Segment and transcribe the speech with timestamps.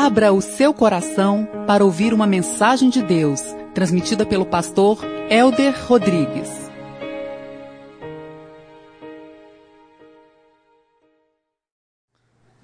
[0.00, 3.40] Abra o seu coração para ouvir uma mensagem de Deus,
[3.74, 6.48] transmitida pelo pastor Elder Rodrigues.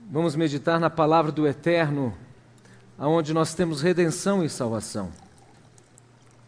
[0.08, 2.16] Vamos meditar na palavra do Eterno,
[2.96, 5.10] aonde nós temos redenção e salvação.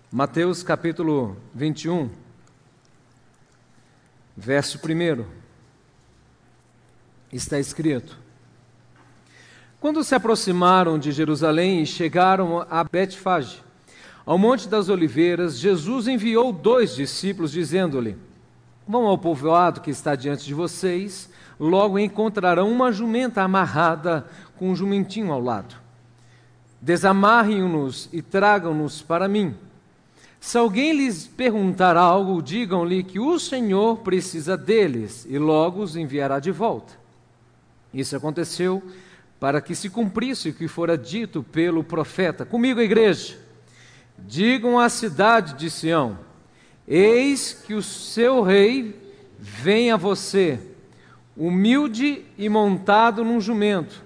[0.08, 2.08] Mateus capítulo 21,
[4.36, 5.24] verso 1.
[7.32, 8.25] Está escrito:
[9.80, 13.62] quando se aproximaram de Jerusalém e chegaram a Betfage,
[14.24, 18.16] ao Monte das Oliveiras, Jesus enviou dois discípulos, dizendo-lhe:
[18.88, 24.74] Vão ao povoado que está diante de vocês, logo encontrarão uma jumenta amarrada com um
[24.74, 25.76] jumentinho ao lado.
[26.80, 29.54] Desamarrem-nos e tragam-nos para mim.
[30.40, 36.38] Se alguém lhes perguntar algo, digam-lhe que o Senhor precisa deles e logo os enviará
[36.38, 36.94] de volta.
[37.92, 38.82] Isso aconteceu
[39.46, 42.44] para que se cumprisse o que fora dito pelo profeta.
[42.44, 43.38] Comigo, igreja,
[44.18, 46.18] digam à cidade de Sião:
[46.84, 49.00] Eis que o seu rei
[49.38, 50.58] vem a você,
[51.36, 54.02] humilde e montado num jumento,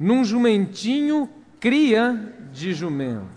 [0.00, 3.28] num jumentinho cria de jumento.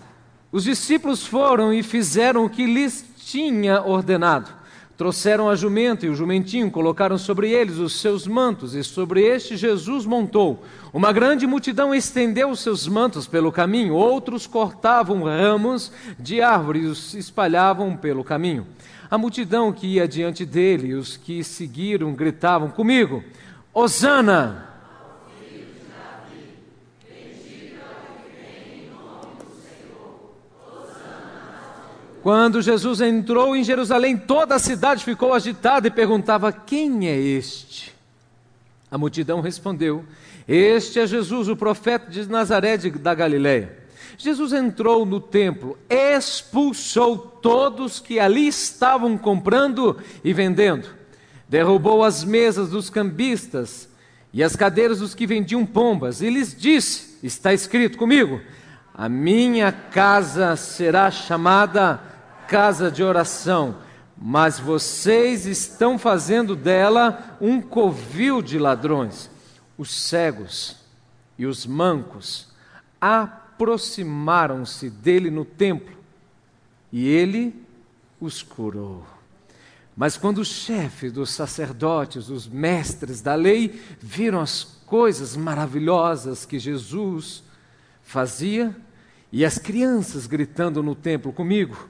[0.52, 4.52] Os discípulos foram e fizeram o que lhes tinha ordenado.
[5.00, 9.56] Trouxeram a jumento e o jumentinho, colocaram sobre eles os seus mantos, e sobre este
[9.56, 10.62] Jesus montou.
[10.92, 15.90] Uma grande multidão estendeu os seus mantos pelo caminho, outros cortavam ramos
[16.20, 18.68] de árvores e os espalhavam pelo caminho.
[19.10, 23.24] A multidão que ia diante dele, os que seguiram, gritavam comigo:
[23.74, 24.69] Hosana!
[32.30, 37.92] Quando Jesus entrou em Jerusalém, toda a cidade ficou agitada e perguntava: Quem é este?
[38.92, 40.06] A multidão respondeu:
[40.48, 43.76] Este é Jesus, o profeta de Nazaré de, da Galiléia.
[44.16, 50.88] Jesus entrou no templo, expulsou todos que ali estavam comprando e vendendo,
[51.48, 53.90] derrubou as mesas dos cambistas
[54.32, 58.40] e as cadeiras dos que vendiam pombas, e lhes disse: Está escrito comigo,
[58.94, 62.08] a minha casa será chamada
[62.50, 63.78] casa de oração,
[64.18, 69.30] mas vocês estão fazendo dela um covil de ladrões.
[69.78, 70.78] Os cegos
[71.38, 72.48] e os mancos
[73.00, 75.96] aproximaram-se dele no templo
[76.92, 77.54] e ele
[78.20, 79.06] os curou.
[79.96, 86.58] Mas quando os chefes dos sacerdotes, os mestres da lei, viram as coisas maravilhosas que
[86.58, 87.44] Jesus
[88.02, 88.76] fazia,
[89.32, 91.88] e as crianças gritando no templo comigo,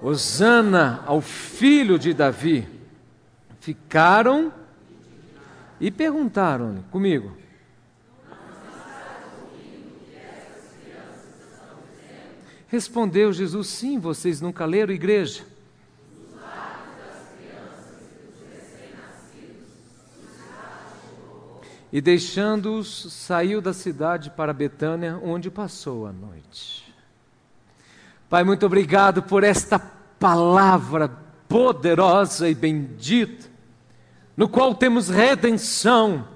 [0.00, 2.68] Osana ao filho de Davi,
[3.60, 4.52] ficaram
[5.80, 7.36] e perguntaram comigo:
[12.68, 15.42] Respondeu Jesus: Sim, vocês nunca leram igreja.
[21.90, 26.87] E deixando-os, saiu da cidade para Betânia, onde passou a noite.
[28.28, 31.10] Pai, muito obrigado por esta palavra
[31.48, 33.48] poderosa e bendita,
[34.36, 36.28] no qual temos redenção,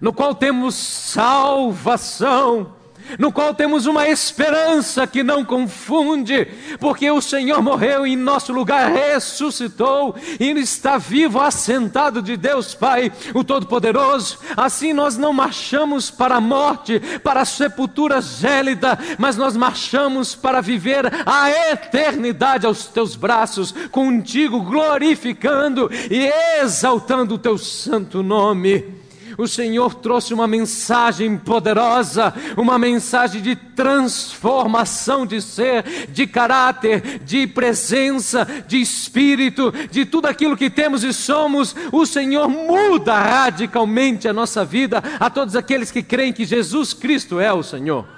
[0.00, 2.75] no qual temos salvação
[3.18, 6.46] no qual temos uma esperança que não confunde,
[6.78, 13.12] porque o Senhor morreu em nosso lugar, ressuscitou e está vivo, assentado de Deus Pai,
[13.34, 14.38] o Todo-Poderoso.
[14.56, 20.60] Assim nós não marchamos para a morte, para a sepultura gélida, mas nós marchamos para
[20.60, 26.30] viver a eternidade aos teus braços, contigo, glorificando e
[26.60, 29.05] exaltando o teu santo nome
[29.38, 37.46] o Senhor trouxe uma mensagem poderosa, uma mensagem de transformação de ser, de caráter, de
[37.46, 41.74] presença, de espírito, de tudo aquilo que temos e somos.
[41.92, 47.38] O Senhor muda radicalmente a nossa vida a todos aqueles que creem que Jesus Cristo
[47.38, 48.15] é o Senhor.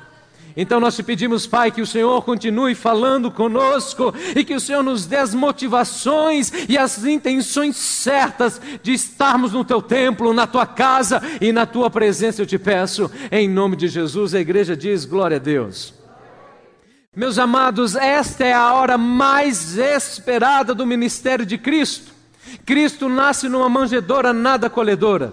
[0.61, 4.83] Então nós te pedimos, Pai, que o Senhor continue falando conosco e que o Senhor
[4.83, 10.67] nos dê as motivações e as intenções certas de estarmos no teu templo, na tua
[10.67, 12.43] casa e na tua presença.
[12.43, 14.35] Eu te peço, em nome de Jesus.
[14.35, 15.95] A igreja diz: glória a Deus.
[17.15, 22.13] Meus amados, esta é a hora mais esperada do ministério de Cristo.
[22.67, 25.33] Cristo nasce numa manjedoura nada colhedora.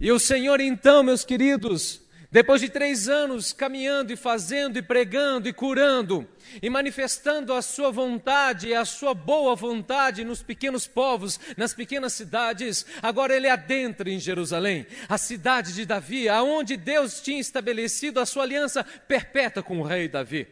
[0.00, 1.99] E o Senhor, então, meus queridos,
[2.32, 6.28] Depois de três anos caminhando e fazendo e pregando e curando
[6.62, 12.12] e manifestando a sua vontade e a sua boa vontade nos pequenos povos, nas pequenas
[12.12, 18.26] cidades, agora ele adentra em Jerusalém, a cidade de Davi, aonde Deus tinha estabelecido a
[18.26, 20.46] sua aliança perpétua com o rei Davi.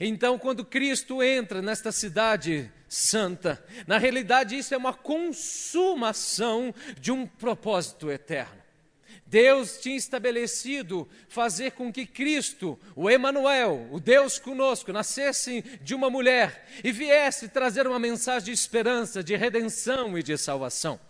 [0.00, 7.28] Então, quando Cristo entra nesta cidade santa, na realidade isso é uma consumação de um
[7.28, 8.65] propósito eterno.
[9.26, 16.08] Deus tinha estabelecido fazer com que Cristo, o Emanuel, o Deus conosco, nascesse de uma
[16.08, 21.00] mulher e viesse trazer uma mensagem de esperança, de redenção e de salvação.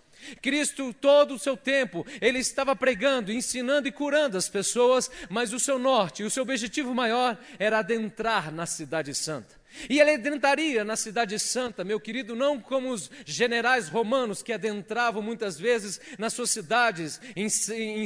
[0.40, 5.60] Cristo, todo o seu tempo, ele estava pregando, ensinando e curando as pessoas, mas o
[5.60, 9.54] seu norte, o seu objetivo maior era adentrar na Cidade Santa.
[9.88, 15.22] E ele adentraria na Cidade Santa, meu querido, não como os generais romanos que adentravam
[15.22, 18.04] muitas vezes nas suas cidades, em, em,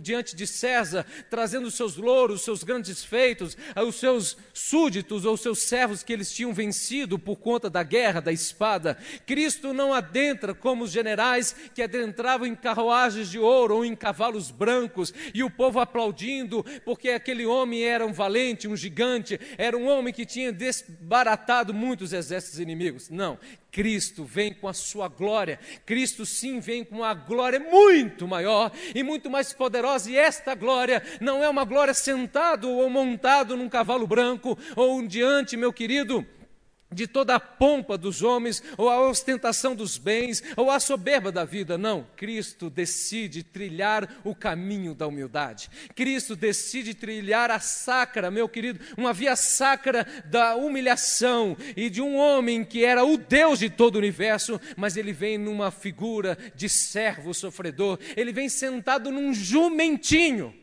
[0.00, 3.56] diante de César, trazendo os seus louros, os seus grandes feitos,
[3.86, 8.32] os seus súditos ou seus servos que eles tinham vencido por conta da guerra, da
[8.32, 8.96] espada.
[9.26, 14.50] Cristo não adentra como os generais que adentravam em carruagens de ouro ou em cavalos
[14.50, 19.86] brancos, e o povo aplaudindo, porque aquele homem era um valente, um gigante, era um
[19.86, 20.52] homem que tinha
[21.10, 23.10] desbaratado muitos exércitos inimigos.
[23.10, 23.36] Não,
[23.72, 25.58] Cristo vem com a sua glória.
[25.84, 30.08] Cristo sim vem com uma glória muito maior e muito mais poderosa.
[30.08, 35.56] E esta glória não é uma glória sentado ou montado num cavalo branco ou diante,
[35.56, 36.24] meu querido,
[36.92, 41.44] de toda a pompa dos homens, ou a ostentação dos bens, ou a soberba da
[41.44, 41.78] vida.
[41.78, 45.70] Não, Cristo decide trilhar o caminho da humildade.
[45.94, 52.16] Cristo decide trilhar a sacra, meu querido, uma via sacra da humilhação e de um
[52.16, 56.68] homem que era o Deus de todo o universo, mas ele vem numa figura de
[56.68, 57.98] servo sofredor.
[58.16, 60.59] Ele vem sentado num jumentinho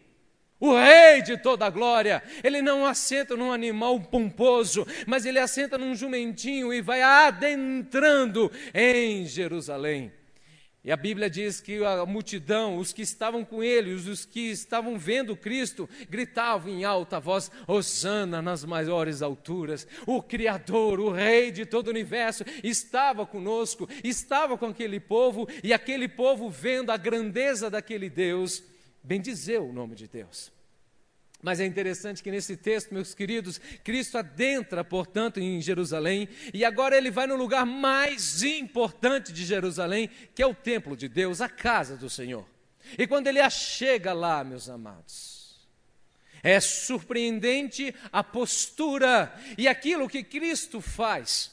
[0.59, 5.77] o rei de toda a glória, ele não assenta num animal pomposo, mas ele assenta
[5.77, 10.11] num jumentinho e vai adentrando em Jerusalém.
[10.87, 14.97] E a Bíblia diz que a multidão, os que estavam com ele, os que estavam
[14.97, 19.85] vendo Cristo, gritavam em alta voz: Hosana nas maiores alturas.
[20.05, 25.73] O Criador, o Rei de todo o universo, estava conosco, estava com aquele povo, e
[25.73, 28.63] aquele povo, vendo a grandeza daquele Deus,
[29.07, 30.51] bendizeu o nome de Deus.
[31.41, 36.97] Mas é interessante que nesse texto, meus queridos, Cristo adentra, portanto, em Jerusalém, e agora
[36.97, 41.47] ele vai no lugar mais importante de Jerusalém, que é o templo de Deus, a
[41.47, 42.45] casa do Senhor.
[42.97, 45.55] E quando ele chega lá, meus amados,
[46.43, 51.51] é surpreendente a postura e aquilo que Cristo faz.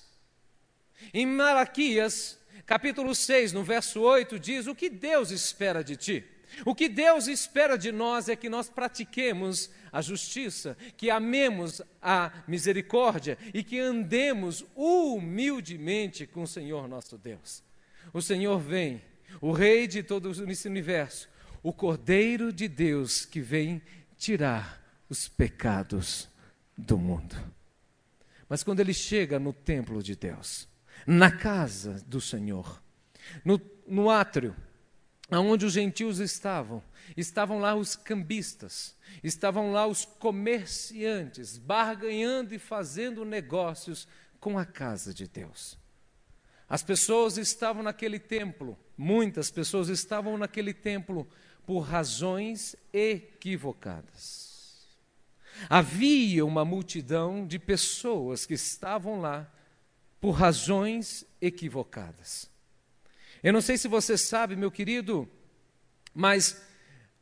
[1.12, 6.33] Em Malaquias, capítulo 6, no verso 8, diz: O que Deus espera de ti?
[6.64, 12.32] O que Deus espera de nós é que nós pratiquemos a justiça, que amemos a
[12.46, 17.62] misericórdia e que andemos humildemente com o Senhor nosso Deus.
[18.12, 19.02] O Senhor vem,
[19.40, 21.28] o Rei de todo esse universo,
[21.62, 23.80] o Cordeiro de Deus que vem
[24.18, 26.28] tirar os pecados
[26.76, 27.36] do mundo.
[28.48, 30.68] Mas quando ele chega no templo de Deus,
[31.06, 32.82] na casa do Senhor,
[33.44, 34.54] no, no átrio,
[35.34, 36.82] aonde os gentios estavam.
[37.16, 44.08] Estavam lá os cambistas, estavam lá os comerciantes, barganhando e fazendo negócios
[44.40, 45.78] com a casa de Deus.
[46.68, 51.28] As pessoas estavam naquele templo, muitas pessoas estavam naquele templo
[51.66, 54.88] por razões equivocadas.
[55.68, 59.50] Havia uma multidão de pessoas que estavam lá
[60.20, 62.50] por razões equivocadas.
[63.44, 65.28] Eu não sei se você sabe, meu querido,
[66.14, 66.62] mas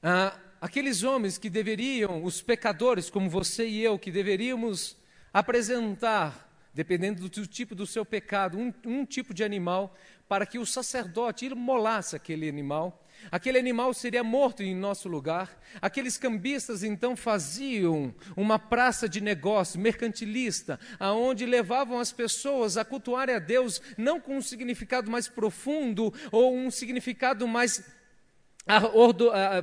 [0.01, 4.97] ah, aqueles homens que deveriam, os pecadores como você e eu, que deveríamos
[5.33, 9.97] apresentar, dependendo do tipo do seu pecado, um, um tipo de animal,
[10.29, 15.59] para que o sacerdote imolasse aquele animal Aquele animal seria morto em nosso lugar.
[15.81, 23.35] Aqueles cambistas então faziam uma praça de negócio mercantilista, aonde levavam as pessoas a cultuarem
[23.35, 27.83] a Deus não com um significado mais profundo ou um significado mais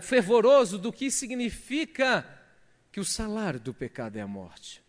[0.02, 2.26] fervoroso do que significa
[2.92, 4.84] que o salário do pecado é a morte.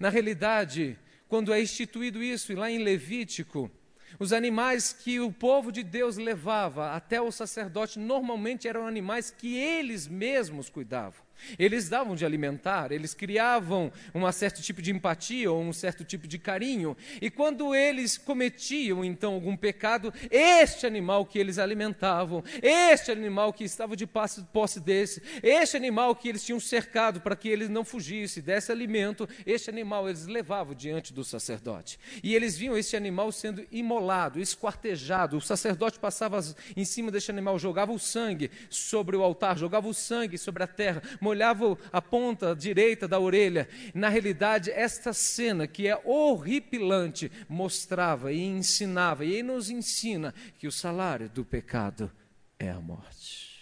[0.00, 3.70] Na realidade, quando é instituído isso, e lá em Levítico,
[4.18, 9.56] os animais que o povo de Deus levava até o sacerdote normalmente eram animais que
[9.56, 11.25] eles mesmos cuidavam.
[11.58, 16.26] Eles davam de alimentar, eles criavam um certo tipo de empatia ou um certo tipo
[16.26, 16.96] de carinho.
[17.20, 23.64] E quando eles cometiam então algum pecado, este animal que eles alimentavam, este animal que
[23.64, 28.42] estava de posse desse, este animal que eles tinham cercado para que ele não fugisse,
[28.42, 31.98] desse alimento, este animal eles levavam diante do sacerdote.
[32.22, 35.36] E eles viam este animal sendo imolado, esquartejado.
[35.36, 36.40] O sacerdote passava
[36.76, 40.66] em cima deste animal, jogava o sangue sobre o altar, jogava o sangue sobre a
[40.66, 43.68] terra, molhava a ponta direita da orelha.
[43.92, 50.72] Na realidade, esta cena, que é horripilante, mostrava e ensinava, e nos ensina que o
[50.72, 52.12] salário do pecado
[52.58, 53.56] é a morte.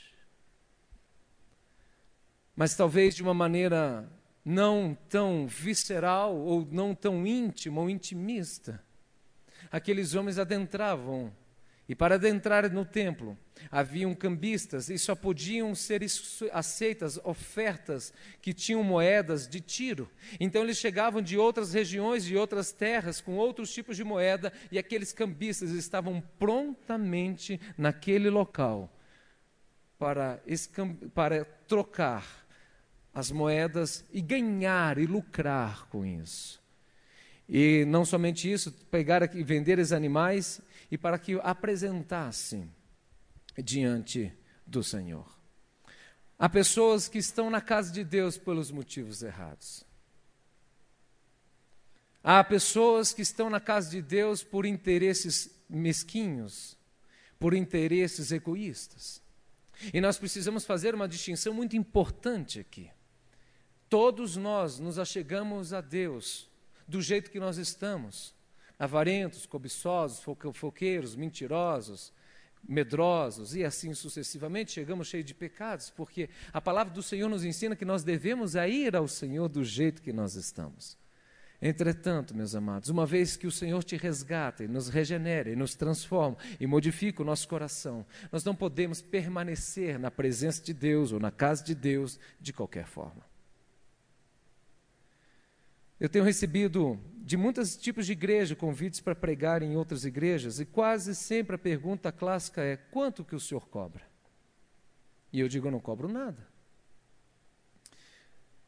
[2.54, 4.08] Mas talvez de uma maneira
[4.44, 8.84] não tão visceral, ou não tão íntima ou intimista,
[9.72, 11.32] aqueles homens adentravam
[11.86, 13.36] e para adentrar no templo,
[13.70, 16.02] haviam cambistas e só podiam ser
[16.52, 20.10] aceitas ofertas que tinham moedas de tiro.
[20.40, 24.78] Então eles chegavam de outras regiões, de outras terras, com outros tipos de moeda, e
[24.78, 28.90] aqueles cambistas estavam prontamente naquele local
[29.98, 30.42] para,
[31.12, 32.46] para trocar
[33.12, 36.64] as moedas e ganhar e lucrar com isso.
[37.46, 40.62] E não somente isso, pegar e vender os animais
[40.94, 42.72] e para que o apresentassem
[43.58, 44.32] diante
[44.64, 45.26] do Senhor.
[46.38, 49.84] Há pessoas que estão na casa de Deus pelos motivos errados.
[52.22, 56.78] Há pessoas que estão na casa de Deus por interesses mesquinhos,
[57.40, 59.20] por interesses egoístas.
[59.92, 62.88] E nós precisamos fazer uma distinção muito importante aqui.
[63.88, 66.48] Todos nós nos achegamos a Deus
[66.86, 68.33] do jeito que nós estamos.
[68.78, 72.12] Avarentos, cobiçosos, foqueiros, mentirosos,
[72.68, 77.76] medrosos e assim sucessivamente, chegamos cheios de pecados, porque a palavra do Senhor nos ensina
[77.76, 80.96] que nós devemos ir ao Senhor do jeito que nós estamos.
[81.62, 85.74] Entretanto, meus amados, uma vez que o Senhor te resgata e nos regenera e nos
[85.74, 91.20] transforma e modifica o nosso coração, nós não podemos permanecer na presença de Deus ou
[91.20, 93.24] na casa de Deus de qualquer forma.
[96.04, 100.66] Eu tenho recebido de muitos tipos de igreja convites para pregar em outras igrejas e
[100.66, 104.02] quase sempre a pergunta clássica é: quanto que o senhor cobra?
[105.32, 106.46] E eu digo: eu não cobro nada.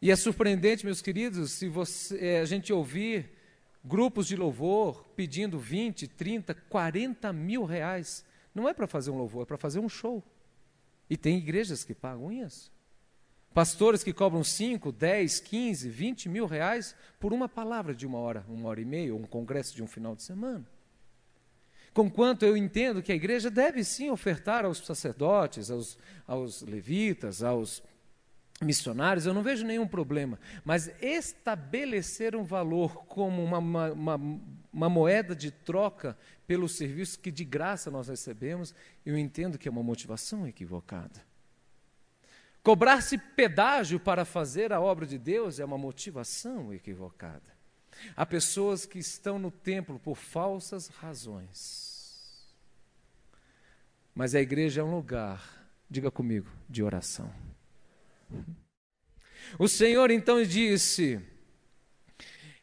[0.01, 3.31] E é surpreendente, meus queridos, se você, é, a gente ouvir
[3.85, 8.25] grupos de louvor pedindo 20, 30, 40 mil reais.
[8.55, 10.25] Não é para fazer um louvor, é para fazer um show.
[11.11, 12.73] E tem igrejas que pagam isso.
[13.57, 18.45] Pastores que cobram 5, 10, 15, 20 mil reais por uma palavra de uma hora,
[18.51, 20.69] uma hora e meia, ou um congresso de um final de semana.
[21.95, 25.97] Conquanto eu entendo que a igreja deve sim ofertar aos sacerdotes, aos,
[26.27, 27.83] aos levitas, aos
[28.61, 30.39] missionários, eu não vejo nenhum problema.
[30.63, 34.21] Mas estabelecer um valor como uma, uma,
[34.71, 36.15] uma, moeda de troca
[36.47, 41.26] pelo serviço que de graça nós recebemos, eu entendo que é uma motivação equivocada.
[42.67, 47.55] Cobrar-se pedágio para fazer a obra de Deus é uma motivação equivocada.
[48.17, 52.53] Há pessoas que estão no templo por falsas razões.
[54.13, 57.33] Mas a igreja é um lugar, diga comigo, de oração.
[59.57, 61.21] O Senhor então disse: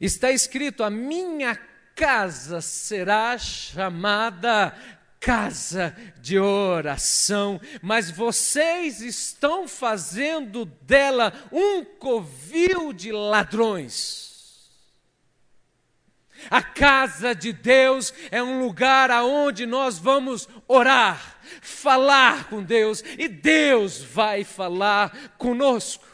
[0.01, 1.55] Está escrito: A minha
[1.95, 4.77] casa será chamada
[5.23, 14.69] casa de oração, mas vocês estão fazendo dela um covil de ladrões.
[16.49, 23.29] A casa de Deus é um lugar aonde nós vamos orar, falar com Deus e
[23.29, 26.12] Deus vai falar conosco.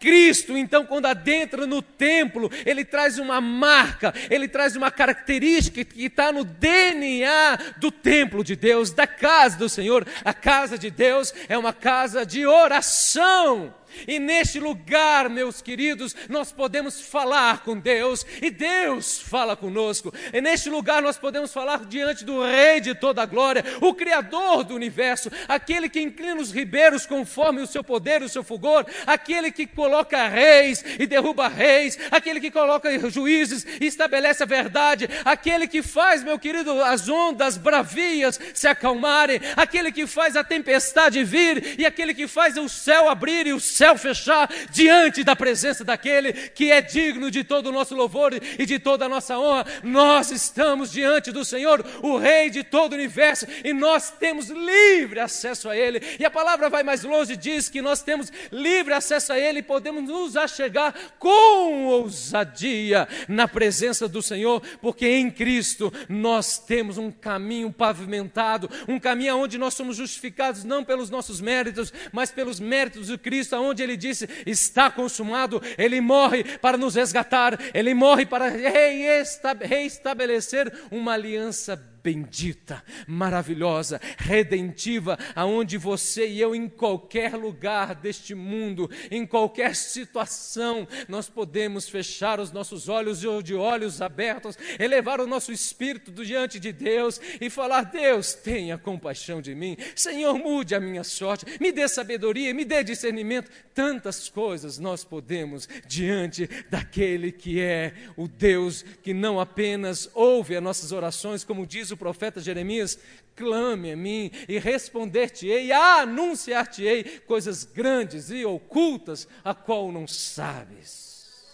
[0.00, 6.06] Cristo, então, quando adentra no templo, ele traz uma marca, ele traz uma característica que
[6.06, 10.06] está no DNA do templo de Deus, da casa do Senhor.
[10.24, 13.74] A casa de Deus é uma casa de oração.
[14.06, 20.12] E neste lugar, meus queridos, nós podemos falar com Deus e Deus fala conosco.
[20.32, 24.64] E neste lugar nós podemos falar diante do Rei de toda a glória, o Criador
[24.64, 29.50] do universo, aquele que inclina os ribeiros conforme o seu poder, o seu fulgor, aquele
[29.50, 35.66] que coloca reis e derruba reis, aquele que coloca juízes e estabelece a verdade, aquele
[35.66, 41.78] que faz, meu querido, as ondas bravias se acalmarem, aquele que faz a tempestade vir
[41.78, 45.82] e aquele que faz o céu abrir e o céu céu fechar diante da presença
[45.82, 49.64] daquele que é digno de todo o nosso louvor e de toda a nossa honra.
[49.82, 55.18] Nós estamos diante do Senhor, o Rei de todo o universo, e nós temos livre
[55.18, 56.02] acesso a Ele.
[56.18, 59.62] E a palavra vai mais longe, diz que nós temos livre acesso a Ele e
[59.62, 67.10] podemos nos achegar com ousadia na presença do Senhor, porque em Cristo nós temos um
[67.10, 73.06] caminho pavimentado, um caminho onde nós somos justificados não pelos nossos méritos, mas pelos méritos
[73.06, 78.48] de Cristo, onde Ele disse: está consumado, Ele morre para nos resgatar, Ele morre para
[78.48, 88.90] reestabelecer uma aliança bendita, maravilhosa, redentiva, aonde você e eu, em qualquer lugar deste mundo,
[89.10, 95.52] em qualquer situação, nós podemos fechar os nossos olhos de olhos abertos, elevar o nosso
[95.52, 101.04] espírito diante de Deus e falar: Deus, tenha compaixão de mim, Senhor, mude a minha
[101.04, 103.50] sorte, me dê sabedoria, me dê discernimento.
[103.74, 110.62] Tantas coisas nós podemos diante daquele que é o Deus que não apenas ouve as
[110.62, 112.98] nossas orações, como diz o profeta Jeremias:
[113.34, 121.48] clame a mim e responder-te-ei, anunciar-te-ei coisas grandes e ocultas, a qual não sabes.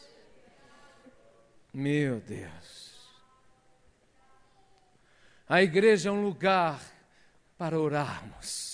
[1.73, 2.77] Meu Deus.
[5.49, 6.81] A igreja é um lugar
[7.57, 8.67] para orarmos.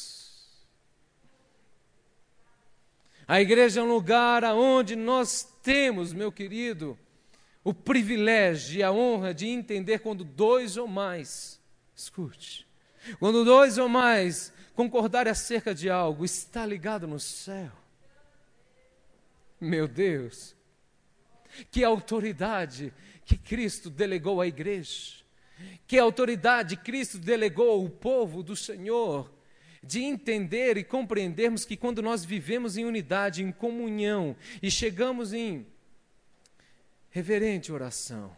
[3.27, 6.99] A igreja é um lugar aonde nós temos, meu querido,
[7.65, 11.63] o privilégio e a honra de entender quando dois ou mais
[11.95, 12.67] Escute.
[13.19, 17.71] Quando dois ou mais concordarem acerca de algo, está ligado no céu.
[19.61, 20.57] Meu Deus,
[21.71, 22.93] que autoridade
[23.25, 25.23] que Cristo delegou à igreja,
[25.87, 29.33] que autoridade Cristo delegou ao povo do Senhor,
[29.83, 35.67] de entender e compreendermos que quando nós vivemos em unidade, em comunhão e chegamos em
[37.13, 38.35] reverente oração,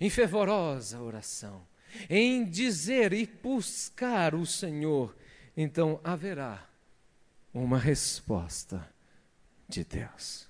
[0.00, 1.64] em fervorosa oração,
[2.10, 5.14] em dizer e buscar o Senhor,
[5.56, 6.68] então haverá
[7.52, 8.88] uma resposta
[9.68, 10.48] de Deus.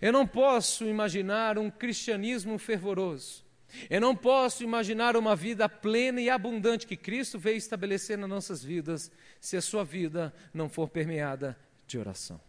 [0.00, 3.44] Eu não posso imaginar um cristianismo fervoroso.
[3.88, 8.64] Eu não posso imaginar uma vida plena e abundante que Cristo veio estabelecer nas nossas
[8.64, 12.40] vidas se a sua vida não for permeada de oração.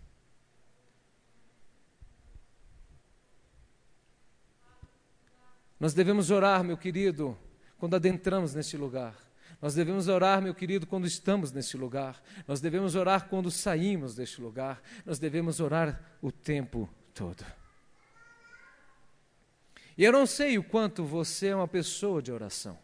[5.82, 7.36] Nós devemos orar, meu querido,
[7.80, 9.18] quando adentramos neste lugar.
[9.60, 12.22] Nós devemos orar, meu querido, quando estamos neste lugar.
[12.48, 14.80] Nós devemos orar quando saímos deste lugar.
[15.04, 17.44] Nós devemos orar o tempo todo.
[19.98, 22.78] E eu não sei o quanto você é uma pessoa de oração.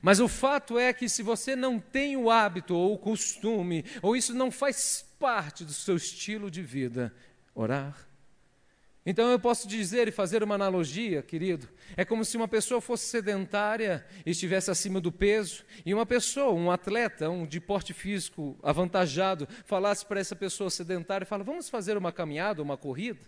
[0.00, 4.14] Mas o fato é que se você não tem o hábito ou o costume, ou
[4.14, 7.12] isso não faz parte do seu estilo de vida,
[7.52, 8.08] orar
[9.04, 11.68] então eu posso dizer e fazer uma analogia, querido.
[11.96, 16.52] É como se uma pessoa fosse sedentária e estivesse acima do peso, e uma pessoa,
[16.52, 21.96] um atleta, um de porte físico avantajado, falasse para essa pessoa sedentária, fala: "Vamos fazer
[21.96, 23.20] uma caminhada, uma corrida?"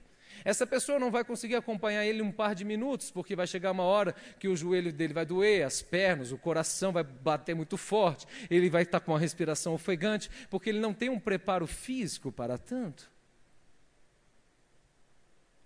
[0.45, 3.85] Essa pessoa não vai conseguir acompanhar ele um par de minutos, porque vai chegar uma
[3.85, 8.27] hora que o joelho dele vai doer, as pernas, o coração vai bater muito forte,
[8.51, 12.59] ele vai estar com uma respiração ofegante, porque ele não tem um preparo físico para
[12.59, 13.11] tanto.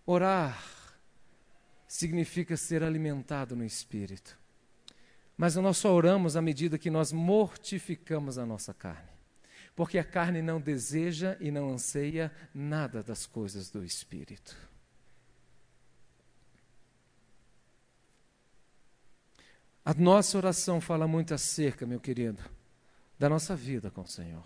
[0.06, 0.62] Orar
[1.88, 4.38] significa ser alimentado no espírito.
[5.36, 9.10] Mas nós só oramos à medida que nós mortificamos a nossa carne.
[9.74, 14.56] Porque a carne não deseja e não anseia nada das coisas do espírito.
[19.84, 22.42] A nossa oração fala muito acerca, meu querido,
[23.18, 24.44] da nossa vida com o Senhor.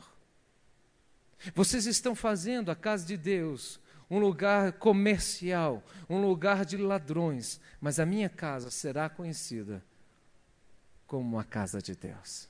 [1.54, 8.00] Vocês estão fazendo a casa de Deus um lugar comercial, um lugar de ladrões, mas
[8.00, 9.84] a minha casa será conhecida
[11.06, 12.48] como a casa de Deus.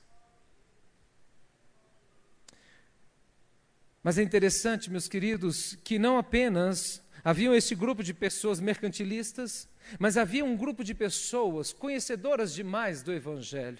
[4.03, 9.69] Mas é interessante, meus queridos, que não apenas havia esse grupo de pessoas mercantilistas,
[9.99, 13.79] mas havia um grupo de pessoas conhecedoras demais do Evangelho.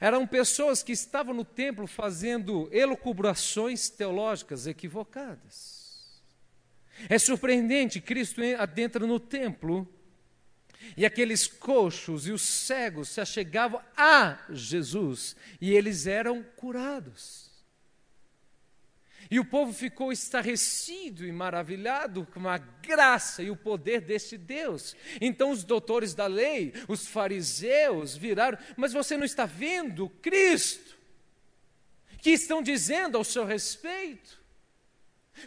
[0.00, 5.83] Eram pessoas que estavam no templo fazendo elucubrações teológicas equivocadas.
[7.08, 9.88] É surpreendente, Cristo adentra no templo
[10.96, 17.50] e aqueles coxos e os cegos se achegavam a Jesus e eles eram curados.
[19.30, 24.94] E o povo ficou estarrecido e maravilhado com a graça e o poder deste Deus.
[25.20, 30.94] Então os doutores da lei, os fariseus, viraram: Mas você não está vendo Cristo?
[32.18, 34.43] Que estão dizendo ao seu respeito?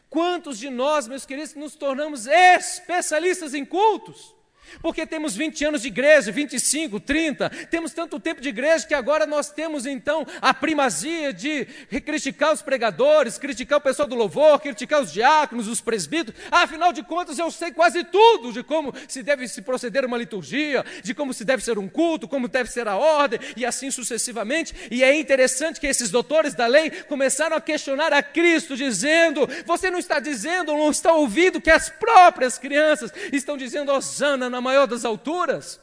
[0.10, 4.37] Quantos de nós, meus queridos, nos tornamos especialistas em cultos?
[4.82, 9.26] Porque temos 20 anos de igreja, 25, 30, temos tanto tempo de igreja que agora
[9.26, 11.66] nós temos então a primazia de
[12.06, 16.40] criticar os pregadores, criticar o pessoal do louvor, criticar os diáconos, os presbíteros.
[16.52, 20.86] afinal de contas, eu sei quase tudo de como se deve se proceder uma liturgia,
[21.04, 24.74] de como se deve ser um culto, como deve ser a ordem e assim sucessivamente.
[24.92, 29.90] E é interessante que esses doutores da lei começaram a questionar a Cristo, dizendo: Você
[29.90, 34.88] não está dizendo, não está ouvindo que as próprias crianças estão dizendo, Osana, na maior
[34.88, 35.80] das alturas.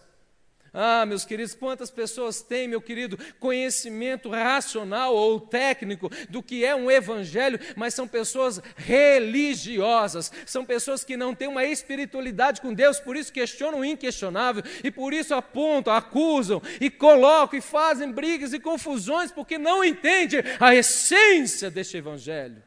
[0.76, 6.74] Ah, meus queridos, quantas pessoas têm, meu querido, conhecimento racional ou técnico do que é
[6.74, 12.98] um evangelho, mas são pessoas religiosas, são pessoas que não têm uma espiritualidade com Deus,
[12.98, 18.52] por isso questionam o inquestionável e por isso apontam, acusam e colocam e fazem brigas
[18.52, 22.60] e confusões porque não entendem a essência deste evangelho.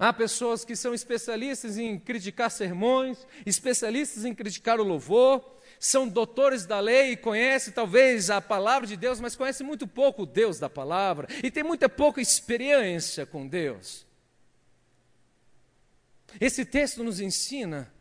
[0.00, 5.44] Há pessoas que são especialistas em criticar sermões, especialistas em criticar o louvor,
[5.78, 10.22] são doutores da lei e conhecem talvez a palavra de Deus, mas conhecem muito pouco
[10.22, 14.06] o Deus da palavra e tem muita pouca experiência com Deus.
[16.40, 17.92] Esse texto nos ensina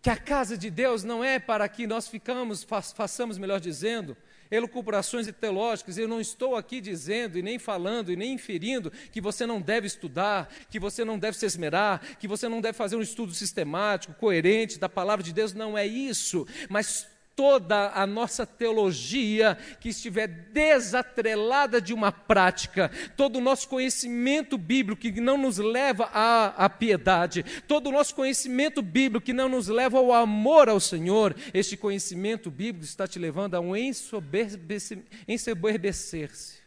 [0.00, 2.64] que a casa de Deus não é para que nós ficamos,
[2.94, 4.16] façamos melhor dizendo,
[4.50, 9.46] elucubrações teológicas, eu não estou aqui dizendo e nem falando e nem inferindo que você
[9.46, 13.02] não deve estudar, que você não deve se esmerar, que você não deve fazer um
[13.02, 19.56] estudo sistemático, coerente da palavra de Deus, não é isso, mas toda a nossa teologia
[19.80, 26.10] que estiver desatrelada de uma prática, todo o nosso conhecimento bíblico que não nos leva
[26.12, 30.80] à, à piedade, todo o nosso conhecimento bíblico que não nos leva ao amor ao
[30.80, 36.60] Senhor, este conhecimento bíblico está te levando a um ensoberbecer-se.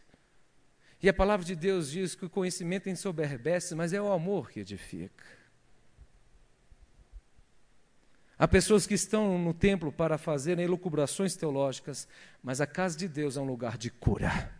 [1.02, 4.60] E a palavra de Deus diz que o conhecimento ensoberbece, mas é o amor que
[4.60, 5.22] edifica.
[8.44, 12.06] Há pessoas que estão no templo para fazerem elucubrações teológicas,
[12.42, 14.54] mas a casa de Deus é um lugar de cura.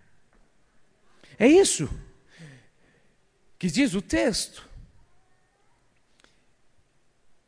[1.38, 1.86] É isso
[3.58, 4.66] que diz o texto.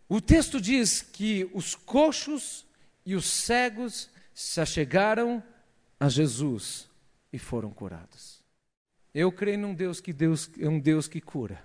[0.07, 2.67] O texto diz que os coxos
[3.07, 5.43] e os cegos se achegaram
[5.99, 6.87] a Jesus
[7.33, 8.45] e foram curados.
[9.15, 11.65] Eu creio num Deus que Deus é um Deus que cura.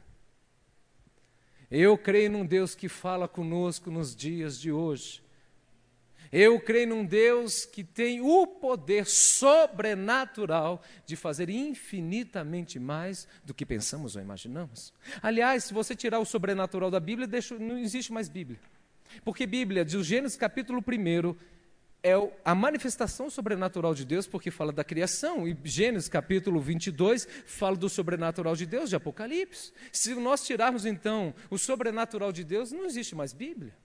[1.72, 5.24] Eu creio num Deus que fala conosco nos dias de hoje.
[6.30, 13.66] Eu creio num Deus que tem o poder sobrenatural de fazer infinitamente mais do que
[13.66, 14.94] pensamos ou imaginamos.
[15.22, 18.60] Aliás, se você tirar o sobrenatural da Bíblia, deixa, não existe mais Bíblia.
[19.24, 21.36] Porque Bíblia, de Gênesis capítulo 1
[22.04, 27.76] é a manifestação sobrenatural de Deus, porque fala da criação, e Gênesis capítulo 22 fala
[27.76, 29.72] do sobrenatural de Deus, de Apocalipse.
[29.92, 33.76] Se nós tirarmos então o sobrenatural de Deus, não existe mais Bíblia.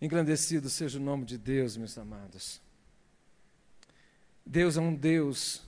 [0.00, 2.60] Engrandecido seja o nome de Deus, meus amados.
[4.46, 5.62] Deus é um Deus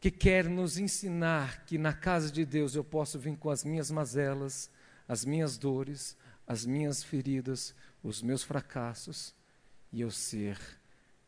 [0.00, 3.90] que quer nos ensinar que na casa de Deus eu posso vir com as minhas
[3.90, 4.70] mazelas,
[5.06, 6.16] as minhas dores,
[6.46, 9.34] as minhas feridas, os meus fracassos
[9.92, 10.58] e eu ser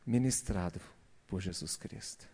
[0.06, 0.80] ministrado
[1.26, 2.26] por Jesus Cristo.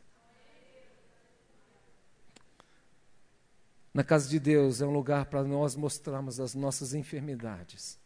[3.92, 7.98] Na casa de Deus é um lugar para nós mostrarmos as nossas enfermidades,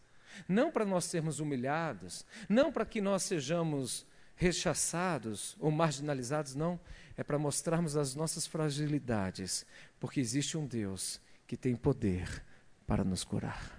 [0.46, 6.78] não para nós sermos humilhados, não para que nós sejamos rechaçados ou marginalizados, não,
[7.16, 9.66] é para mostrarmos as nossas fragilidades,
[9.98, 12.44] porque existe um Deus que tem poder
[12.86, 13.77] para nos curar.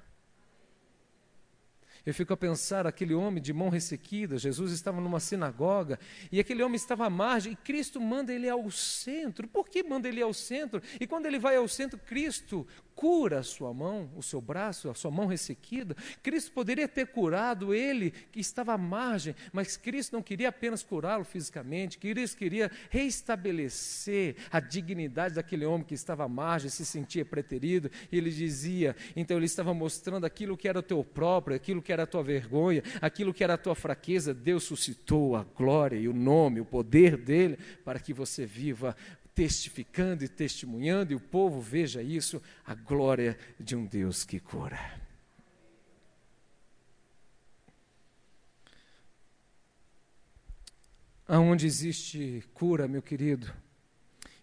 [2.10, 6.00] Eu fico a pensar, aquele homem de mão ressequida, Jesus estava numa sinagoga,
[6.32, 9.48] e aquele homem estava à margem, e Cristo manda ele ao centro.
[9.48, 10.82] Por que manda ele ao centro?
[11.00, 12.66] E quando ele vai ao centro, Cristo
[13.00, 15.96] cura a sua mão, o seu braço, a sua mão ressequida.
[16.22, 21.24] Cristo poderia ter curado ele que estava à margem, mas Cristo não queria apenas curá-lo
[21.24, 27.90] fisicamente, Cristo queria reestabelecer a dignidade daquele homem que estava à margem, se sentia preterido,
[28.12, 31.94] e ele dizia, então ele estava mostrando aquilo que era o teu próprio, aquilo que
[31.94, 36.10] era a tua vergonha, aquilo que era a tua fraqueza, Deus suscitou a glória e
[36.10, 38.94] o nome, o poder dele, para que você viva
[39.34, 44.80] testificando e testemunhando, e o povo veja isso, a glória de um Deus que cura.
[51.28, 53.54] Aonde existe cura, meu querido,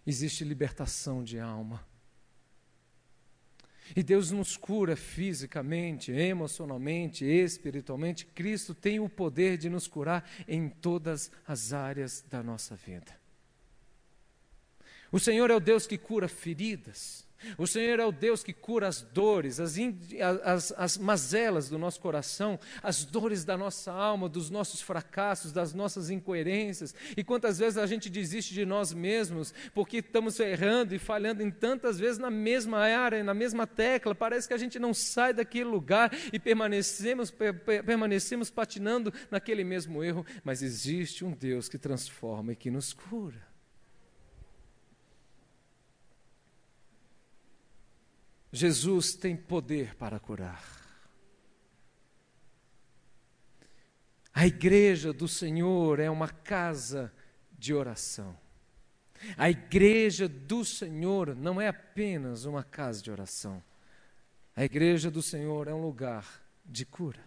[0.05, 1.85] existe libertação de alma.
[3.95, 8.25] E Deus nos cura fisicamente, emocionalmente, espiritualmente.
[8.25, 13.26] Cristo tem o poder de nos curar em todas as áreas da nossa vida.
[15.11, 17.27] O Senhor é o Deus que cura feridas.
[17.57, 19.77] O Senhor é o Deus que cura as dores, as,
[20.43, 25.73] as, as mazelas do nosso coração, as dores da nossa alma, dos nossos fracassos, das
[25.73, 26.95] nossas incoerências.
[27.15, 31.51] E quantas vezes a gente desiste de nós mesmos porque estamos errando e falhando em
[31.51, 34.15] tantas vezes na mesma área, na mesma tecla.
[34.15, 37.31] Parece que a gente não sai daquele lugar e permanecemos,
[37.85, 40.25] permanecemos patinando naquele mesmo erro.
[40.43, 43.46] Mas existe um Deus que transforma e que nos cura.
[48.51, 50.63] Jesus tem poder para curar.
[54.33, 57.11] A igreja do Senhor é uma casa
[57.57, 58.37] de oração.
[59.35, 63.63] A igreja do Senhor não é apenas uma casa de oração.
[64.55, 67.25] A igreja do Senhor é um lugar de cura.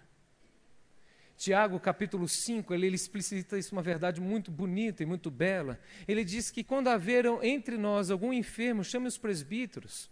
[1.37, 5.81] Tiago, capítulo 5, ele, ele explicita isso uma verdade muito bonita e muito bela.
[6.07, 10.11] Ele diz que quando haver entre nós algum enfermo, chame os presbíteros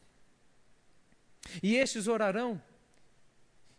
[1.63, 2.61] e estes orarão,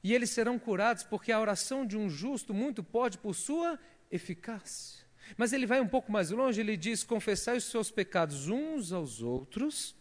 [0.03, 3.77] e eles serão curados, porque a oração de um justo muito pode por sua
[4.09, 5.05] eficácia.
[5.37, 9.21] Mas ele vai um pouco mais longe, ele diz: confessai os seus pecados uns aos
[9.21, 9.95] outros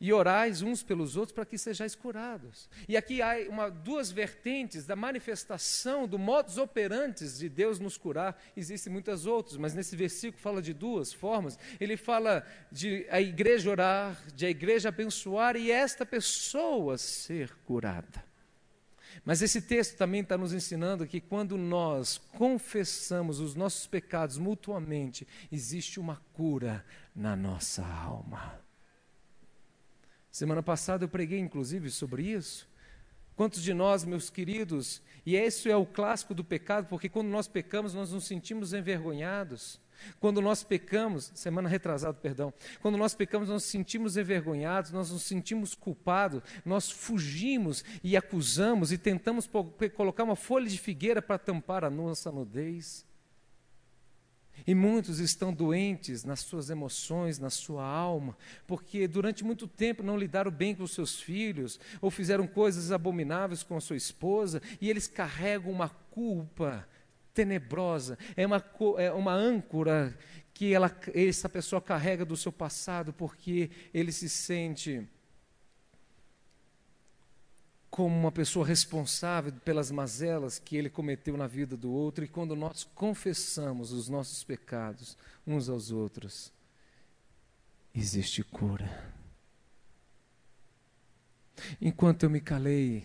[0.00, 2.68] e orais uns pelos outros para que sejais curados.
[2.88, 8.40] E aqui há uma, duas vertentes da manifestação do modus operantes de Deus nos curar.
[8.56, 11.58] Existem muitas outras, mas nesse versículo fala de duas formas.
[11.80, 18.28] Ele fala de a igreja orar, de a igreja abençoar e esta pessoa ser curada.
[19.24, 25.26] Mas esse texto também está nos ensinando que quando nós confessamos os nossos pecados mutuamente,
[25.50, 26.84] existe uma cura
[27.14, 28.67] na nossa alma.
[30.30, 32.68] Semana passada eu preguei inclusive sobre isso.
[33.34, 37.46] Quantos de nós, meus queridos, e esse é o clássico do pecado, porque quando nós
[37.46, 39.80] pecamos, nós nos sentimos envergonhados.
[40.20, 45.22] Quando nós pecamos, semana retrasada, perdão, quando nós pecamos, nós nos sentimos envergonhados, nós nos
[45.22, 49.48] sentimos culpados, nós fugimos e acusamos e tentamos
[49.96, 53.07] colocar uma folha de figueira para tampar a nossa nudez.
[54.66, 60.16] E muitos estão doentes nas suas emoções, na sua alma, porque durante muito tempo não
[60.16, 64.90] lidaram bem com os seus filhos, ou fizeram coisas abomináveis com a sua esposa, e
[64.90, 66.86] eles carregam uma culpa
[67.32, 68.64] tenebrosa, é uma,
[68.98, 70.16] é uma âncora
[70.52, 75.06] que ela, essa pessoa carrega do seu passado, porque ele se sente
[77.90, 82.54] como uma pessoa responsável pelas mazelas que ele cometeu na vida do outro, e quando
[82.54, 86.52] nós confessamos os nossos pecados uns aos outros,
[87.94, 89.14] existe cura.
[91.80, 93.04] Enquanto eu me calei,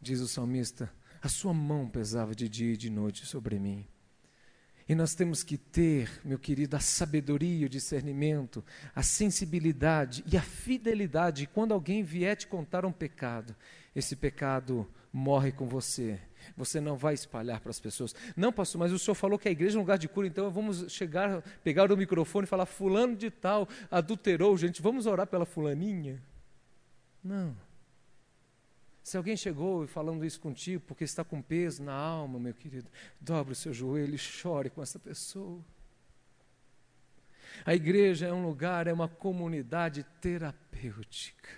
[0.00, 3.86] diz o salmista, a sua mão pesava de dia e de noite sobre mim.
[4.88, 10.42] E nós temos que ter, meu querido, a sabedoria, o discernimento, a sensibilidade e a
[10.42, 11.48] fidelidade.
[11.48, 13.54] Quando alguém vier te contar um pecado,
[13.94, 16.20] esse pecado morre com você.
[16.56, 18.14] Você não vai espalhar para as pessoas.
[18.36, 20.50] Não, pastor, mas o senhor falou que a igreja é um lugar de cura, então
[20.50, 25.44] vamos chegar, pegar o microfone e falar: Fulano de Tal adulterou, gente, vamos orar pela
[25.44, 26.22] Fulaninha?
[27.24, 27.56] Não.
[29.06, 32.90] Se alguém chegou e falando isso contigo porque está com peso na alma, meu querido,
[33.20, 35.64] dobre o seu joelho e chore com essa pessoa.
[37.64, 41.48] A igreja é um lugar, é uma comunidade terapêutica.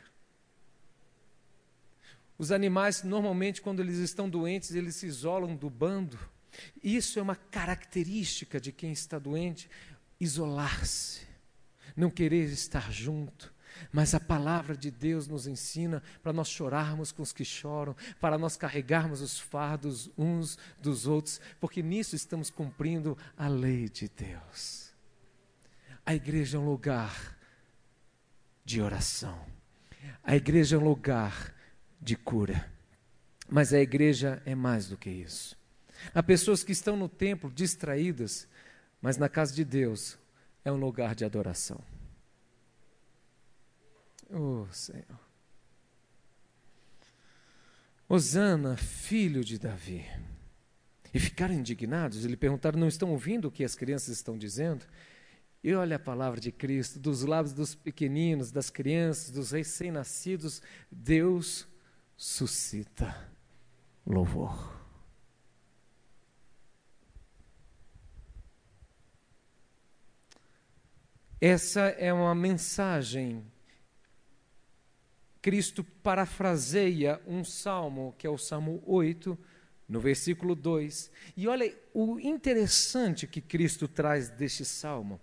[2.37, 6.19] Os animais, normalmente, quando eles estão doentes, eles se isolam do bando.
[6.85, 9.71] Isso é uma característica de quem está doente:
[10.21, 11.27] isolar-se,
[11.97, 13.57] não querer estar junto.
[13.93, 18.39] Mas a palavra de Deus nos ensina para nós chorarmos com os que choram, para
[18.39, 24.93] nós carregarmos os fardos uns dos outros, porque nisso estamos cumprindo a lei de Deus.
[26.05, 27.37] A igreja é um lugar
[28.65, 29.39] de oração,
[30.23, 31.55] a igreja é um lugar
[32.01, 32.71] de cura,
[33.49, 35.57] mas a igreja é mais do que isso.
[36.15, 38.47] Há pessoas que estão no templo distraídas,
[39.01, 40.19] mas na casa de Deus
[40.65, 41.83] é um lugar de adoração.
[44.31, 45.21] Oh, Senhor.
[48.09, 50.05] Osana, filho de Davi.
[51.13, 54.87] E ficaram indignados, lhe perguntaram: não estão ouvindo o que as crianças estão dizendo?
[55.63, 61.67] E olha a palavra de Cristo, dos lábios dos pequeninos, das crianças, dos recém-nascidos, Deus
[62.17, 63.29] suscita
[64.07, 64.77] louvor.
[71.41, 73.45] Essa é uma mensagem
[75.41, 79.39] Cristo parafraseia um salmo, que é o Salmo 8,
[79.89, 81.11] no versículo 2.
[81.37, 85.21] E olha o interessante que Cristo traz deste salmo.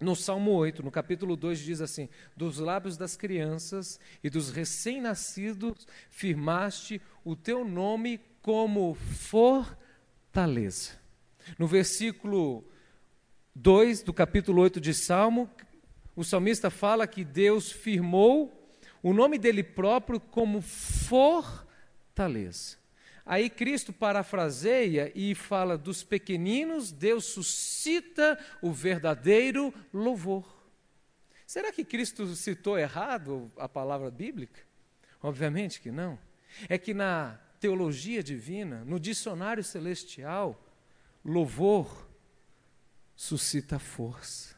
[0.00, 5.88] No Salmo 8, no capítulo 2, diz assim: Dos lábios das crianças e dos recém-nascidos
[6.08, 10.92] firmaste o teu nome como fortaleza.
[11.58, 12.64] No versículo
[13.54, 15.50] 2 do capítulo 8 de Salmo,
[16.14, 18.57] o salmista fala que Deus firmou
[19.02, 21.66] o nome dele próprio como fortaleza.
[23.24, 30.56] Aí Cristo parafraseia e fala dos pequeninos, Deus suscita o verdadeiro louvor.
[31.46, 34.60] Será que Cristo citou errado a palavra bíblica?
[35.22, 36.18] Obviamente que não.
[36.68, 40.62] É que na teologia divina, no dicionário celestial,
[41.24, 42.08] louvor
[43.14, 44.57] suscita força.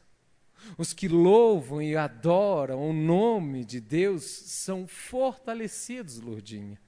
[0.76, 6.78] Os que louvam e adoram o nome de Deus são fortalecidos, Lourdinha.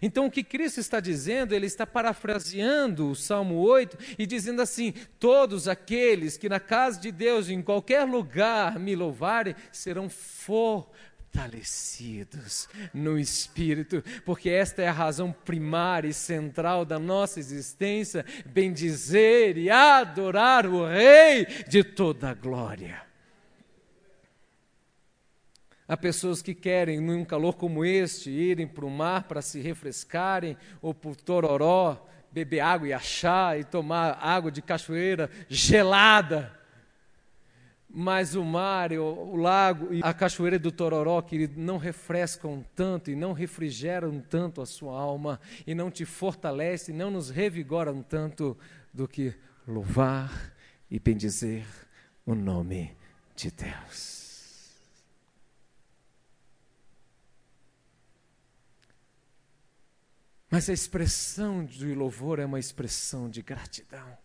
[0.00, 4.94] Então, o que Cristo está dizendo, ele está parafraseando o Salmo 8 e dizendo assim:
[5.18, 11.11] Todos aqueles que na casa de Deus, em qualquer lugar, me louvarem, serão fortalecidos
[12.92, 19.70] no Espírito, porque esta é a razão primária e central da nossa existência: bendizer e
[19.70, 23.02] adorar o Rei de toda a glória.
[25.88, 30.56] Há pessoas que querem, num calor como este, irem para o mar para se refrescarem,
[30.80, 36.61] ou para o tororó, beber água e achar, e tomar água de cachoeira gelada.
[37.94, 43.14] Mas o mar, o, lago e a cachoeira do Tororó, que não refrescam tanto e
[43.14, 48.56] não refrigeram tanto a sua alma, e não te fortalecem, não nos revigoram tanto
[48.94, 49.34] do que
[49.68, 50.54] louvar
[50.90, 51.66] e bendizer
[52.24, 52.96] o nome
[53.36, 54.22] de Deus.
[60.50, 64.21] Mas a expressão de louvor é uma expressão de gratidão.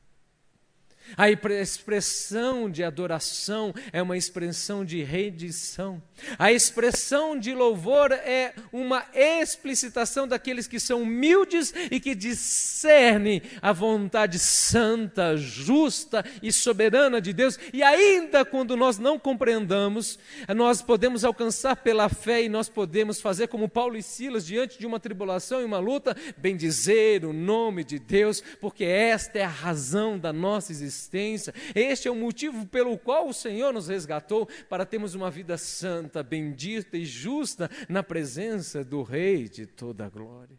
[1.15, 6.02] A expressão de adoração é uma expressão de rendição.
[6.38, 13.72] A expressão de louvor é uma explicitação daqueles que são humildes e que discernem a
[13.72, 17.58] vontade santa, justa e soberana de Deus.
[17.72, 20.20] E ainda quando nós não compreendamos,
[20.56, 24.86] nós podemos alcançar pela fé e nós podemos fazer como Paulo e Silas diante de
[24.86, 30.17] uma tribulação e uma luta, bendizer o nome de Deus, porque esta é a razão
[30.17, 31.54] da nossa existência existência.
[31.76, 36.24] Este é o motivo pelo qual o Senhor nos resgatou para termos uma vida santa,
[36.24, 40.58] bendita e justa na presença do Rei de toda a glória.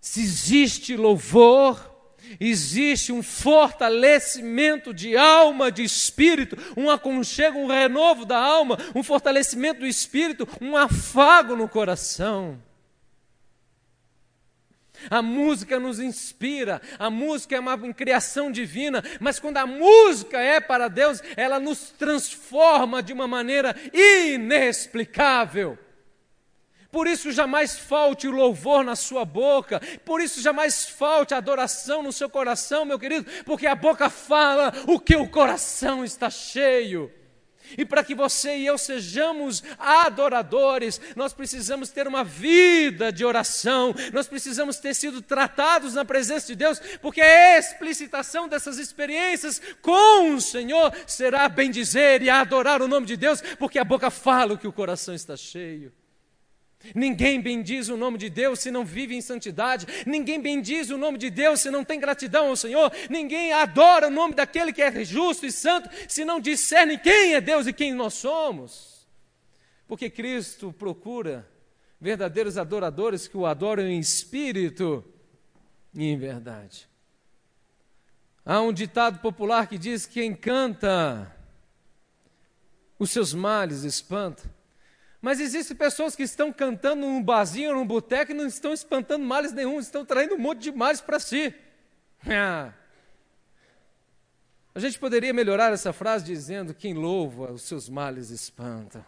[0.00, 1.94] Se existe louvor,
[2.40, 9.80] existe um fortalecimento de alma, de espírito, um aconchego, um renovo da alma, um fortalecimento
[9.80, 12.62] do espírito, um afago no coração.
[15.10, 20.60] A música nos inspira, a música é uma criação divina, mas quando a música é
[20.60, 25.78] para Deus, ela nos transforma de uma maneira inexplicável.
[26.90, 32.02] Por isso jamais falte o louvor na sua boca, por isso jamais falte a adoração
[32.02, 37.12] no seu coração, meu querido, porque a boca fala o que o coração está cheio.
[37.76, 43.94] E para que você e eu sejamos adoradores, nós precisamos ter uma vida de oração,
[44.12, 50.34] nós precisamos ter sido tratados na presença de Deus, porque a explicitação dessas experiências com
[50.34, 54.58] o Senhor será bendizer e adorar o nome de Deus, porque a boca fala o
[54.58, 55.92] que o coração está cheio.
[56.94, 59.86] Ninguém bendiz o nome de Deus se não vive em santidade.
[60.06, 62.92] Ninguém bendiz o nome de Deus se não tem gratidão ao Senhor.
[63.10, 67.40] Ninguém adora o nome daquele que é justo e santo se não discerne quem é
[67.40, 69.06] Deus e quem nós somos.
[69.86, 71.48] Porque Cristo procura
[72.00, 75.04] verdadeiros adoradores que o adoram em espírito
[75.94, 76.88] e em verdade.
[78.44, 81.34] Há um ditado popular que diz que quem canta
[82.98, 84.55] os seus males espanta.
[85.26, 89.52] Mas existem pessoas que estão cantando num barzinho, num boteco e não estão espantando males
[89.52, 91.52] nenhum, estão traindo um monte de males para si.
[94.72, 99.04] A gente poderia melhorar essa frase dizendo: quem louva, os seus males espanta.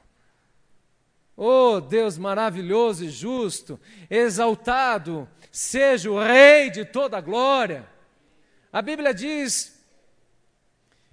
[1.37, 3.79] Oh Deus maravilhoso e justo,
[4.11, 7.89] exaltado seja o Rei de toda a glória.
[8.73, 9.81] A Bíblia diz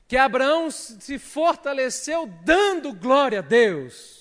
[0.07, 4.14] que Abraão se fortaleceu dando glória a Deus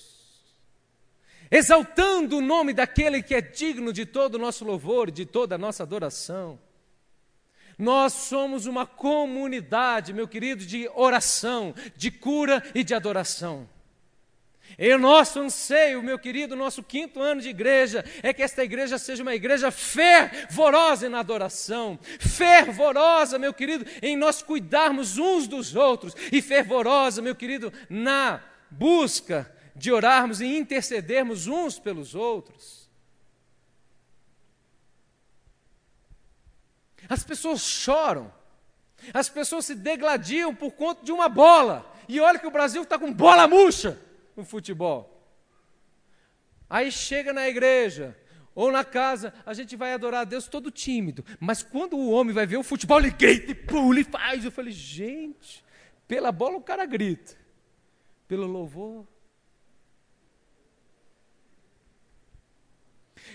[1.55, 5.57] exaltando o nome daquele que é digno de todo o nosso louvor, de toda a
[5.57, 6.59] nossa adoração.
[7.77, 13.69] Nós somos uma comunidade, meu querido, de oração, de cura e de adoração.
[14.77, 18.97] E o nosso anseio, meu querido, nosso quinto ano de igreja, é que esta igreja
[18.97, 26.15] seja uma igreja fervorosa na adoração, fervorosa, meu querido, em nós cuidarmos uns dos outros,
[26.31, 32.89] e fervorosa, meu querido, na busca de orarmos e intercedermos uns pelos outros.
[37.09, 38.33] As pessoas choram,
[39.13, 42.97] as pessoas se degladiam por conta de uma bola, e olha que o Brasil está
[42.97, 43.99] com bola murcha
[44.35, 45.11] no futebol.
[46.69, 48.17] Aí chega na igreja
[48.55, 51.23] ou na casa, a gente vai adorar a Deus todo tímido.
[51.39, 54.45] Mas quando o homem vai ver o futebol, ele grita e pula e faz.
[54.45, 55.63] Eu falei, gente,
[56.07, 57.37] pela bola o cara grita,
[58.27, 59.05] pelo louvor.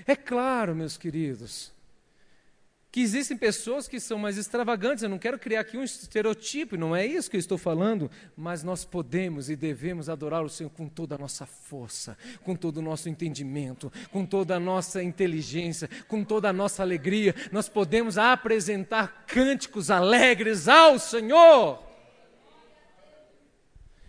[0.07, 1.73] É claro, meus queridos,
[2.93, 5.03] que existem pessoas que são mais extravagantes.
[5.03, 8.65] Eu não quero criar aqui um estereotipo, não é isso que eu estou falando, mas
[8.65, 12.83] nós podemos e devemos adorar o Senhor com toda a nossa força, com todo o
[12.83, 17.35] nosso entendimento, com toda a nossa inteligência, com toda a nossa alegria.
[17.53, 21.91] Nós podemos apresentar cânticos alegres ao Senhor.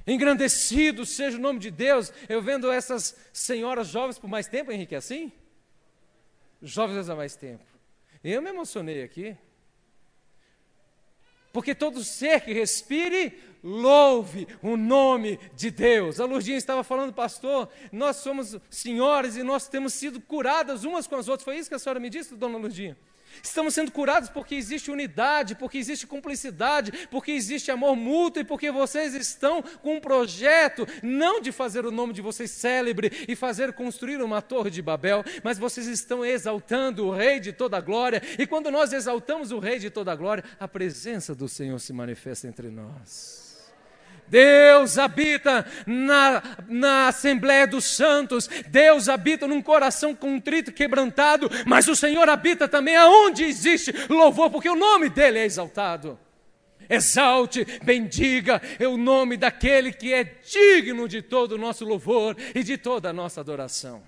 [0.08, 2.12] Engrandecido seja o nome de Deus.
[2.28, 5.32] Eu vendo essas senhoras jovens por mais tempo, Henrique, é assim?
[6.62, 7.72] Jovens há mais tempo
[8.24, 9.36] eu me emocionei aqui.
[11.52, 16.20] Porque todo ser que respire, louve o nome de Deus.
[16.20, 21.16] A Lurdinha estava falando, pastor, nós somos senhoras e nós temos sido curadas umas com
[21.16, 21.44] as outras.
[21.44, 22.98] Foi isso que a senhora me disse, dona Lurdinha?
[23.44, 28.72] Estamos sendo curados porque existe unidade, porque existe cumplicidade, porque existe amor mútuo e porque
[28.72, 33.74] vocês estão com um projeto, não de fazer o nome de vocês célebre e fazer
[33.74, 38.22] construir uma torre de Babel, mas vocês estão exaltando o Rei de toda a glória.
[38.38, 41.94] E quando nós exaltamos o Rei de toda a glória, a presença do Senhor se
[41.94, 43.51] manifesta entre nós.
[44.32, 51.90] Deus habita na, na Assembleia dos Santos, Deus habita num coração contrito e quebrantado, mas
[51.90, 56.18] o Senhor habita também aonde existe louvor, porque o nome dele é exaltado.
[56.90, 62.64] Exalte, bendiga é o nome daquele que é digno de todo o nosso louvor e
[62.64, 64.02] de toda a nossa adoração.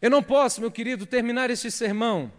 [0.00, 2.32] Eu não posso, meu querido, terminar este sermão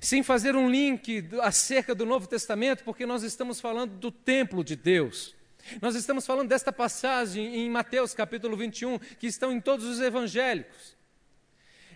[0.00, 4.76] sem fazer um link acerca do Novo Testamento, porque nós estamos falando do templo de
[4.76, 5.34] Deus.
[5.82, 10.96] Nós estamos falando desta passagem em Mateus capítulo 21, que estão em todos os evangélicos,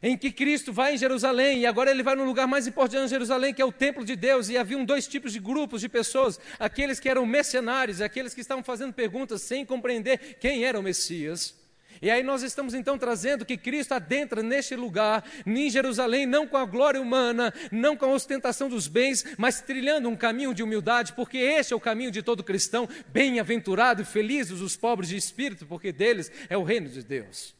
[0.02, 3.10] em que Cristo vai em Jerusalém e agora ele vai no lugar mais importante de
[3.10, 6.40] Jerusalém, que é o templo de Deus, e haviam dois tipos de grupos de pessoas:
[6.58, 11.61] aqueles que eram mercenários, aqueles que estavam fazendo perguntas sem compreender quem era o Messias.
[12.02, 16.56] E aí nós estamos então trazendo que Cristo adentra neste lugar, em Jerusalém, não com
[16.56, 21.12] a glória humana, não com a ostentação dos bens, mas trilhando um caminho de humildade,
[21.12, 25.64] porque este é o caminho de todo cristão, bem-aventurado e felizes os pobres de espírito,
[25.64, 27.54] porque deles é o reino de Deus.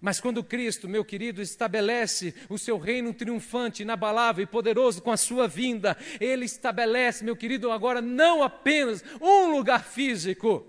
[0.00, 5.16] Mas quando Cristo, meu querido, estabelece o seu reino triunfante, inabalável e poderoso com a
[5.16, 10.66] sua vinda, ele estabelece, meu querido, agora não apenas um lugar físico,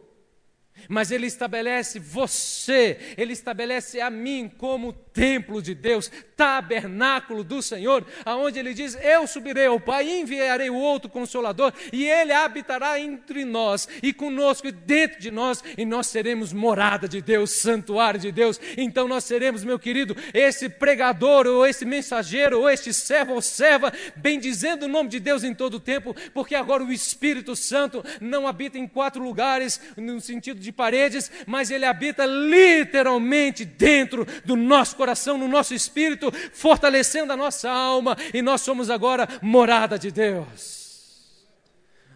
[0.87, 8.05] mas ele estabelece você, ele estabelece a mim como templo de Deus, tabernáculo do Senhor,
[8.25, 13.45] aonde ele diz: Eu subirei ao Pai, enviarei o outro consolador, e ele habitará entre
[13.45, 18.31] nós e conosco e dentro de nós, e nós seremos morada de Deus, santuário de
[18.31, 18.59] Deus.
[18.77, 23.93] Então nós seremos, meu querido, esse pregador, ou esse mensageiro, ou este servo ou serva,
[24.15, 28.47] bendizendo o nome de Deus em todo o tempo, porque agora o Espírito Santo não
[28.47, 34.95] habita em quatro lugares, no sentido de paredes, mas ele habita literalmente dentro do nosso
[35.01, 41.47] coração, no nosso espírito, fortalecendo a nossa alma, e nós somos agora morada de Deus.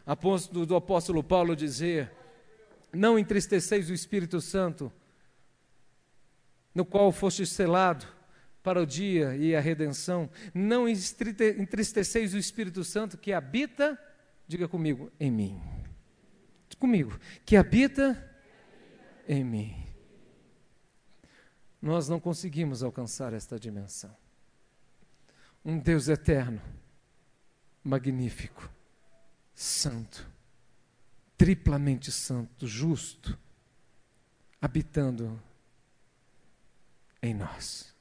[0.06, 2.12] Apóstolo, do apóstolo Paulo dizer:
[2.94, 4.94] Não entristeceis o Espírito Santo,
[6.76, 8.06] no qual foste selado
[8.62, 10.30] para o dia e a redenção.
[10.54, 13.98] Não entristeceis o Espírito Santo que habita,
[14.48, 15.60] diga comigo, em mim.
[16.78, 18.32] Comigo, que habita
[19.28, 19.85] em mim.
[21.82, 24.16] Nós não conseguimos alcançar esta dimensão.
[25.64, 26.62] Um Deus eterno,
[27.84, 28.70] magnífico,
[29.54, 30.28] santo,
[31.38, 33.38] triplamente santo, justo,
[34.62, 35.42] habitando
[37.22, 37.94] em nós.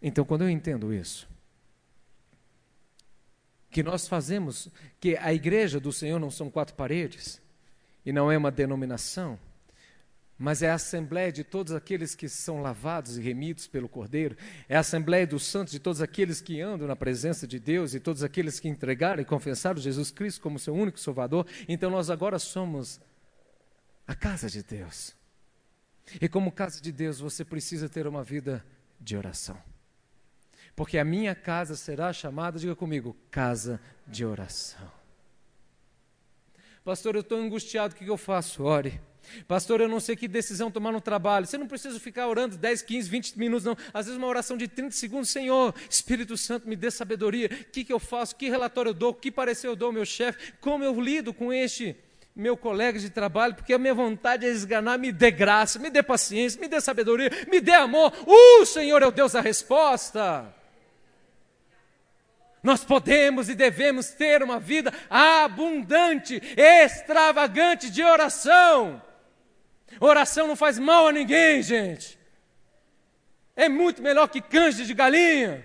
[0.00, 1.28] Então, quando eu entendo isso,
[3.70, 4.68] que nós fazemos,
[5.00, 7.40] que a igreja do Senhor não são quatro paredes,
[8.04, 9.38] e não é uma denominação,
[10.42, 14.36] mas é a assembleia de todos aqueles que são lavados e remidos pelo Cordeiro,
[14.68, 18.00] é a assembleia dos santos, de todos aqueles que andam na presença de Deus e
[18.00, 21.46] todos aqueles que entregaram e confessaram Jesus Cristo como seu único Salvador.
[21.68, 23.00] Então nós agora somos
[24.04, 25.14] a casa de Deus.
[26.20, 28.66] E como casa de Deus, você precisa ter uma vida
[28.98, 29.56] de oração.
[30.74, 34.90] Porque a minha casa será chamada, diga comigo, casa de oração.
[36.84, 38.64] Pastor, eu estou angustiado, o que eu faço?
[38.64, 39.00] Ore.
[39.46, 41.46] Pastor, eu não sei que decisão tomar no trabalho.
[41.46, 43.76] Você não precisa ficar orando 10, 15, 20 minutos, não.
[43.92, 47.46] Às vezes uma oração de 30 segundos, Senhor, Espírito Santo, me dê sabedoria.
[47.46, 48.36] O que, que eu faço?
[48.36, 49.14] Que relatório eu dou?
[49.14, 50.52] Que parecer eu dou ao meu chefe?
[50.60, 51.96] Como eu lido com este
[52.34, 53.54] meu colega de trabalho?
[53.54, 54.98] Porque a minha vontade é esganar.
[54.98, 58.12] Me dê graça, me dê paciência, me dê sabedoria, me dê amor.
[58.26, 60.54] O Senhor é o Deus da resposta.
[62.62, 69.02] Nós podemos e devemos ter uma vida abundante, extravagante de oração.
[70.00, 72.18] Oração não faz mal a ninguém, gente.
[73.54, 75.64] É muito melhor que canja de galinha.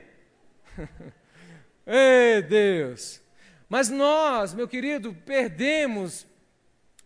[1.85, 3.21] Ei, Deus.
[3.69, 6.25] Mas nós, meu querido, perdemos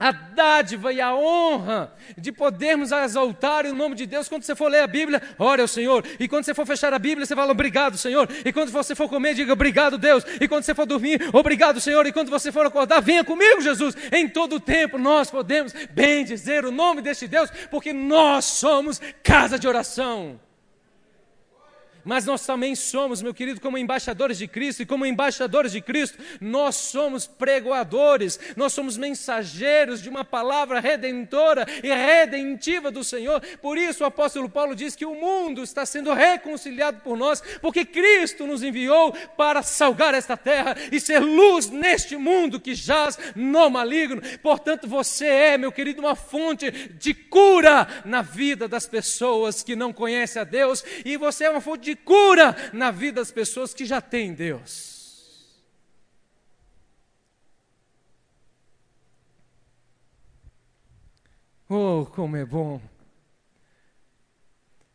[0.02, 4.28] a dádiva e a honra de podermos exaltar o nome de Deus.
[4.28, 6.04] Quando você for ler a Bíblia, ore ao Senhor.
[6.20, 8.28] E quando você for fechar a Bíblia, você fala obrigado, Senhor.
[8.44, 10.26] E quando você for comer, diga obrigado, Deus.
[10.42, 12.08] E quando você for dormir, obrigado, Senhor.
[12.08, 13.96] E quando você for acordar, venha comigo, Jesus.
[14.12, 19.00] Em todo o tempo nós podemos bem dizer o nome deste Deus, porque nós somos
[19.22, 20.40] casa de oração
[22.04, 26.18] mas nós também somos, meu querido, como embaixadores de Cristo, e como embaixadores de Cristo,
[26.40, 33.42] nós somos pregoadores, nós somos mensageiros de uma palavra redentora e redentiva do Senhor.
[33.62, 37.86] Por isso o apóstolo Paulo diz que o mundo está sendo reconciliado por nós, porque
[37.86, 43.70] Cristo nos enviou para salgar esta terra e ser luz neste mundo que jaz no
[43.70, 44.22] maligno.
[44.42, 49.94] Portanto, você é, meu querido, uma fonte de cura na vida das pessoas que não
[49.94, 53.74] conhecem a Deus, e você é uma fonte de de cura na vida das pessoas
[53.74, 55.62] que já têm Deus.
[61.68, 62.82] Oh, como é bom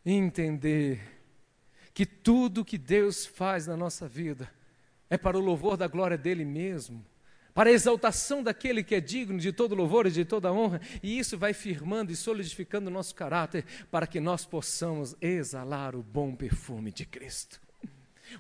[0.05, 1.01] entender
[1.93, 4.51] que tudo que Deus faz na nossa vida
[5.09, 7.05] é para o louvor da glória dele mesmo
[7.57, 11.19] para a exaltação daquele que é digno de todo louvor e de toda honra, e
[11.19, 16.37] isso vai firmando e solidificando o nosso caráter para que nós possamos exalar o bom
[16.37, 17.66] perfume de Cristo.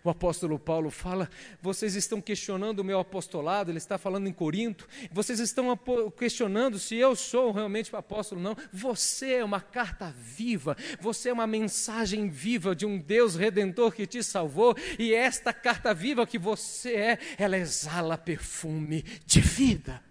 [0.02, 1.30] O apóstolo Paulo fala:
[1.60, 5.76] vocês estão questionando o meu apostolado, ele está falando em Corinto, vocês estão
[6.16, 8.56] questionando se eu sou realmente o apóstolo, não.
[8.72, 14.06] Você é uma carta viva, você é uma mensagem viva de um Deus redentor que
[14.06, 20.02] te salvou, e esta carta viva que você é, ela exala perfume de vida.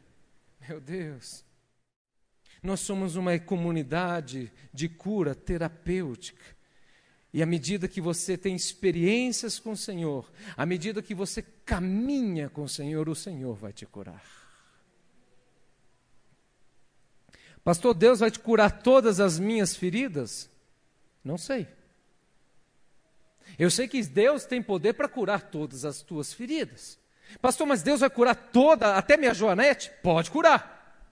[0.67, 1.43] Meu Deus.
[2.63, 6.55] Nós somos uma comunidade de cura terapêutica
[7.36, 12.47] e à medida que você tem experiências com o Senhor, à medida que você caminha
[12.47, 14.23] com o Senhor, o Senhor vai te curar.
[17.61, 20.49] Pastor, Deus vai te curar todas as minhas feridas?
[21.21, 21.67] Não sei.
[23.59, 26.97] Eu sei que Deus tem poder para curar todas as tuas feridas.
[27.41, 29.91] Pastor, mas Deus vai curar toda, até minha Joanete?
[30.01, 31.03] Pode curar.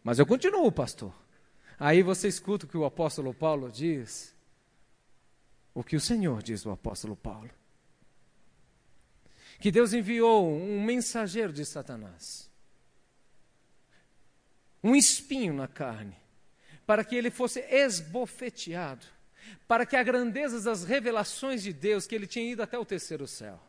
[0.00, 1.12] Mas eu continuo, pastor.
[1.76, 4.32] Aí você escuta o que o apóstolo Paulo diz
[5.74, 7.50] o que o Senhor diz o apóstolo Paulo.
[9.58, 12.50] Que Deus enviou um mensageiro de Satanás,
[14.82, 16.16] um espinho na carne,
[16.86, 19.06] para que ele fosse esbofeteado,
[19.66, 23.26] para que a grandeza das revelações de Deus, que ele tinha ido até o terceiro
[23.26, 23.60] céu,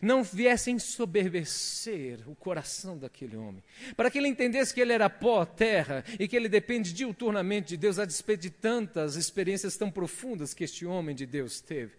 [0.00, 3.62] não viessem soberbecer o coração daquele homem,
[3.96, 7.76] para que ele entendesse que ele era pó, terra, e que ele depende diuturnamente de
[7.76, 11.94] Deus, a despeito de tantas experiências tão profundas que este homem de Deus teve.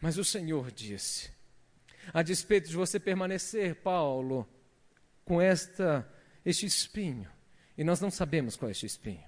[0.00, 1.30] Mas o Senhor disse:
[2.12, 4.48] a despeito de você permanecer, Paulo,
[5.24, 6.08] com esta,
[6.44, 7.30] este espinho,
[7.76, 9.24] e nós não sabemos qual é este espinho.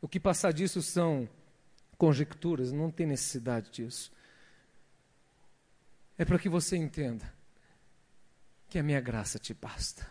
[0.00, 1.28] O que passar disso são
[1.96, 4.16] conjecturas, não tem necessidade disso
[6.18, 7.32] é para que você entenda
[8.68, 10.06] que a minha graça te basta.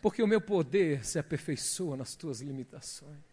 [0.00, 3.29] Porque o meu poder se aperfeiçoa nas tuas limitações.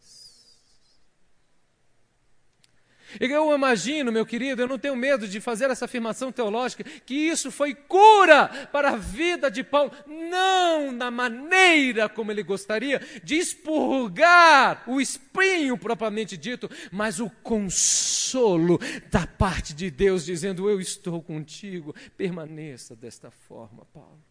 [3.20, 7.52] Eu imagino, meu querido, eu não tenho medo de fazer essa afirmação teológica, que isso
[7.52, 14.84] foi cura para a vida de Paulo, não na maneira como ele gostaria de expurgar
[14.88, 21.96] o espinho propriamente dito, mas o consolo da parte de Deus, dizendo: Eu estou contigo,
[22.16, 24.24] permaneça desta forma, Paulo.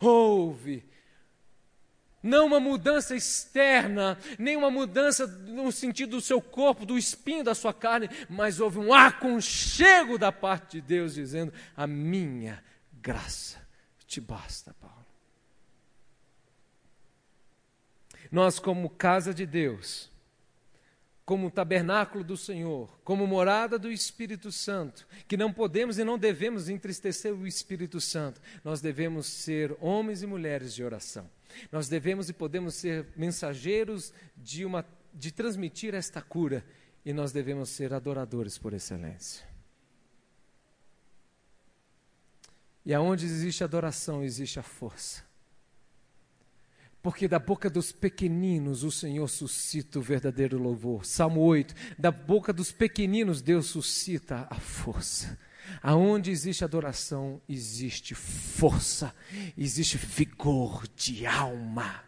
[0.00, 0.84] Ouve
[2.22, 7.54] Não uma mudança externa, nem uma mudança no sentido do seu corpo, do espinho da
[7.54, 12.62] sua carne, mas houve um aconchego da parte de Deus dizendo: A minha
[13.00, 13.58] graça
[14.06, 14.92] te basta, Paulo.
[18.30, 20.10] Nós, como casa de Deus,
[21.24, 26.68] como tabernáculo do Senhor, como morada do Espírito Santo, que não podemos e não devemos
[26.68, 31.28] entristecer o Espírito Santo, nós devemos ser homens e mulheres de oração.
[31.70, 36.64] Nós devemos e podemos ser mensageiros de, uma, de transmitir esta cura
[37.04, 39.46] e nós devemos ser adoradores por excelência.
[42.84, 45.24] E aonde existe adoração, existe a força.
[47.00, 51.04] Porque da boca dos pequeninos o Senhor suscita o verdadeiro louvor.
[51.04, 51.74] Salmo 8.
[51.98, 55.36] Da boca dos pequeninos Deus suscita a força.
[55.82, 59.14] Aonde existe adoração, existe força,
[59.56, 62.04] existe vigor de alma.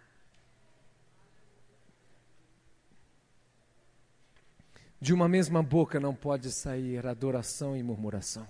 [5.00, 8.48] De uma mesma boca não pode sair adoração e murmuração.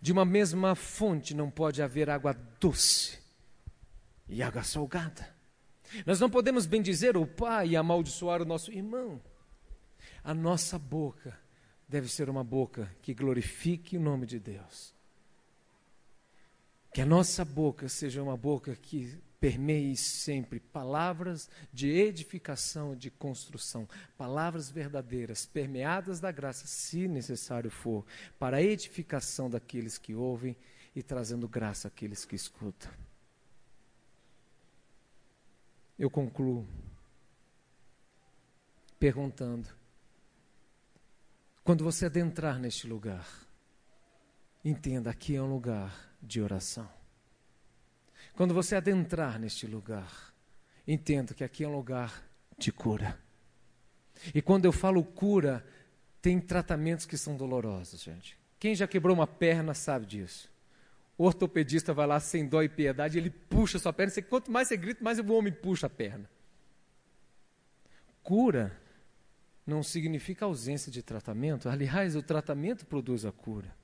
[0.00, 3.18] De uma mesma fonte não pode haver água doce
[4.28, 5.34] e água salgada.
[6.04, 9.22] Nós não podemos bendizer o Pai e amaldiçoar o nosso irmão.
[10.24, 11.38] A nossa boca
[11.88, 14.94] deve ser uma boca que glorifique o nome de Deus.
[16.92, 23.86] Que a nossa boca seja uma boca que permeie sempre palavras de edificação, de construção,
[24.16, 28.04] palavras verdadeiras, permeadas da graça, se necessário for,
[28.38, 30.56] para a edificação daqueles que ouvem
[30.94, 32.90] e trazendo graça àqueles que escutam.
[35.98, 36.66] Eu concluo
[38.98, 39.68] perguntando:
[41.66, 43.26] quando você adentrar neste lugar,
[44.64, 46.88] entenda: aqui é um lugar de oração.
[48.34, 50.32] Quando você adentrar neste lugar,
[50.86, 52.24] entenda que aqui é um lugar
[52.56, 53.18] de cura.
[54.32, 55.66] E quando eu falo cura,
[56.22, 58.38] tem tratamentos que são dolorosos, gente.
[58.60, 60.48] Quem já quebrou uma perna sabe disso.
[61.18, 64.12] O ortopedista vai lá sem dó e piedade, ele puxa sua perna.
[64.22, 66.30] quanto mais você grita, mais o homem puxa a perna.
[68.22, 68.85] Cura
[69.66, 71.68] não significa ausência de tratamento.
[71.68, 73.74] Aliás, o tratamento produz a cura.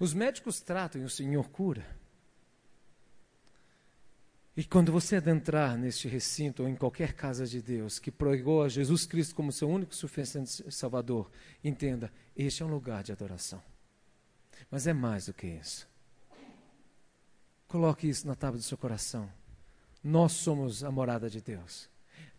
[0.00, 1.84] Os médicos tratam e o Senhor cura.
[4.56, 8.68] E quando você adentrar neste recinto ou em qualquer casa de Deus que pregou a
[8.68, 11.30] Jesus Cristo como seu único suficiente Salvador,
[11.64, 13.62] entenda: este é um lugar de adoração.
[14.70, 15.88] Mas é mais do que isso.
[17.66, 19.30] Coloque isso na tábua do seu coração.
[20.04, 21.88] Nós somos a morada de Deus.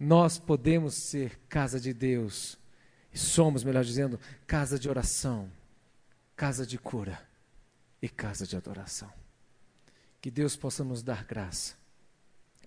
[0.03, 2.59] Nós podemos ser casa de Deus.
[3.13, 5.49] E somos, melhor dizendo, casa de oração,
[6.35, 7.25] casa de cura
[8.01, 9.09] e casa de adoração.
[10.19, 11.75] Que Deus possa nos dar graça.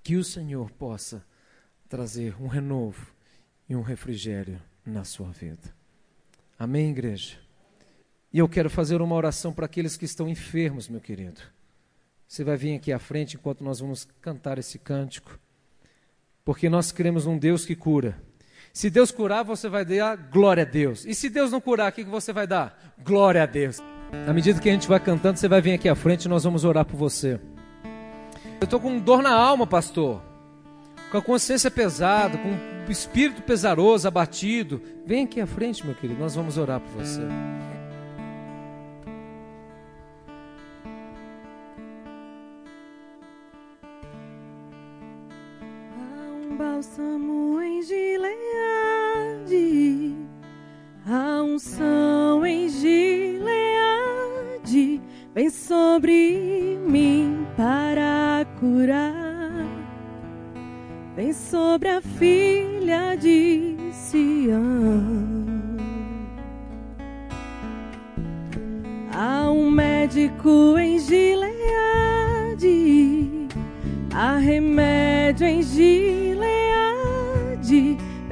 [0.02, 1.22] Que o Senhor possa
[1.90, 3.06] trazer um renovo
[3.68, 5.74] e um refrigério na sua vida.
[6.58, 7.38] Amém, igreja?
[8.32, 11.42] E eu quero fazer uma oração para aqueles que estão enfermos, meu querido.
[12.26, 15.38] Você vai vir aqui à frente enquanto nós vamos cantar esse cântico.
[16.46, 18.16] Porque nós cremos num Deus que cura.
[18.72, 21.04] Se Deus curar, você vai dar glória a Deus.
[21.04, 22.94] E se Deus não curar, o que você vai dar?
[23.04, 23.82] Glória a Deus.
[24.28, 26.44] À medida que a gente vai cantando, você vai vir aqui à frente e nós
[26.44, 27.40] vamos orar por você.
[28.60, 30.22] Eu estou com dor na alma, pastor.
[31.10, 32.50] Com a consciência pesada, com
[32.86, 34.80] o espírito pesaroso, abatido.
[35.04, 37.22] Vem aqui à frente, meu querido, nós vamos orar por você.
[46.76, 48.14] Bálsamo em Gileade,
[51.06, 53.40] a unção em Gileade
[55.34, 59.64] vem sobre mim para curar,
[61.14, 65.24] vem sobre a filha de Sião.
[69.14, 71.48] Há um médico em Gileade,
[74.14, 76.25] há remédio em Gileade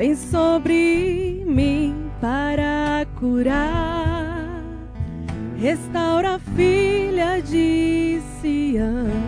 [0.05, 4.62] vem sobre mim para curar.
[5.57, 9.24] Restaura a filha de Sião.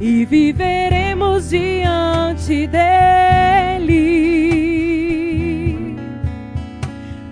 [0.00, 3.96] E viveremos diante dele.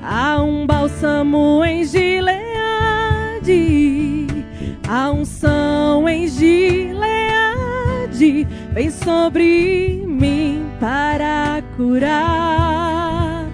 [0.03, 2.27] Há um bálsamo em Gileade,
[4.89, 6.95] a unção em Gileade
[8.73, 13.47] vem sobre mim para curar,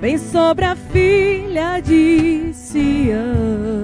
[0.00, 3.83] vem sobre a filha de Sião.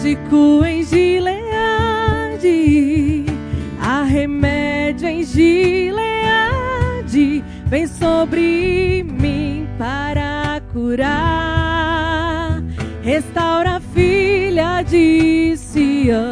[0.00, 1.26] Médico em Gileade,
[3.78, 5.84] há remédio em Gileade,
[7.66, 12.62] vem sobre mim para curar,
[13.02, 16.30] restaura a filha de Sião.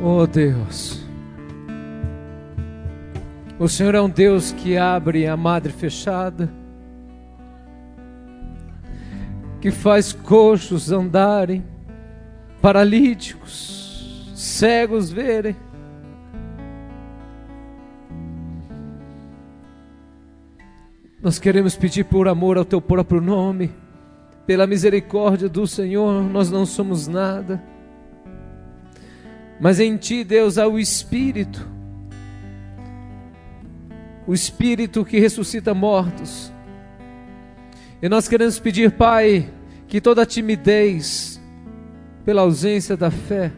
[0.00, 1.04] Oh Deus,
[3.58, 6.59] o Senhor é um Deus que abre a madre fechada,
[9.60, 11.62] que faz coxos andarem,
[12.62, 15.54] paralíticos, cegos verem.
[21.22, 23.70] Nós queremos pedir por amor ao teu próprio nome,
[24.46, 27.62] pela misericórdia do Senhor, nós não somos nada.
[29.60, 31.68] Mas em ti, Deus, há o Espírito,
[34.26, 36.50] o Espírito que ressuscita mortos.
[38.02, 39.50] E nós queremos pedir, Pai,
[39.86, 41.40] que toda timidez,
[42.24, 43.52] pela ausência da fé,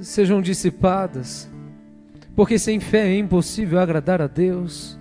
[0.00, 1.50] sejam dissipadas,
[2.34, 4.98] porque sem fé é impossível agradar a Deus.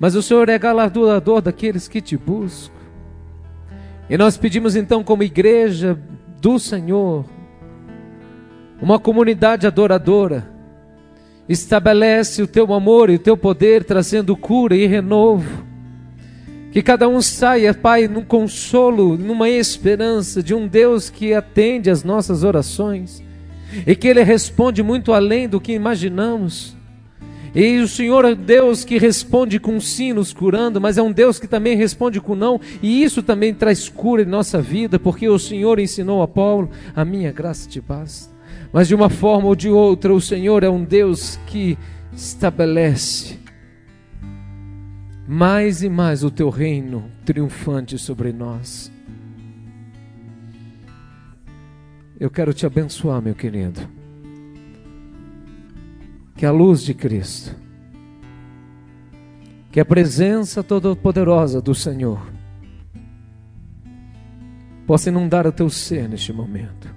[0.00, 2.74] Mas o Senhor é galardoador daqueles que te buscam.
[4.10, 5.96] E nós pedimos então, como igreja
[6.40, 7.24] do Senhor,
[8.80, 10.50] uma comunidade adoradora,
[11.52, 15.64] estabelece o teu amor e o teu poder, trazendo cura e renovo.
[16.72, 22.02] Que cada um saia, Pai, num consolo, numa esperança de um Deus que atende às
[22.02, 23.22] nossas orações
[23.86, 26.74] e que Ele responde muito além do que imaginamos.
[27.54, 31.38] E o Senhor é Deus que responde com sim nos curando, mas é um Deus
[31.38, 35.38] que também responde com não, e isso também traz cura em nossa vida, porque o
[35.38, 38.31] Senhor ensinou a Paulo: a minha graça te basta.
[38.72, 41.76] Mas de uma forma ou de outra, o Senhor é um Deus que
[42.12, 43.38] estabelece
[45.28, 48.90] mais e mais o teu reino triunfante sobre nós.
[52.18, 53.80] Eu quero te abençoar, meu querido.
[56.36, 57.54] Que a luz de Cristo,
[59.70, 62.20] que a presença todo-poderosa do Senhor
[64.86, 66.91] possa inundar o teu ser neste momento.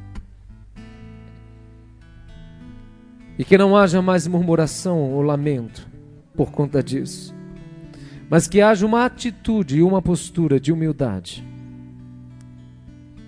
[3.38, 5.88] E que não haja mais murmuração ou lamento
[6.36, 7.34] por conta disso,
[8.30, 11.46] mas que haja uma atitude e uma postura de humildade,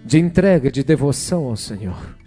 [0.05, 2.17] de entrega, de devoção ao Senhor.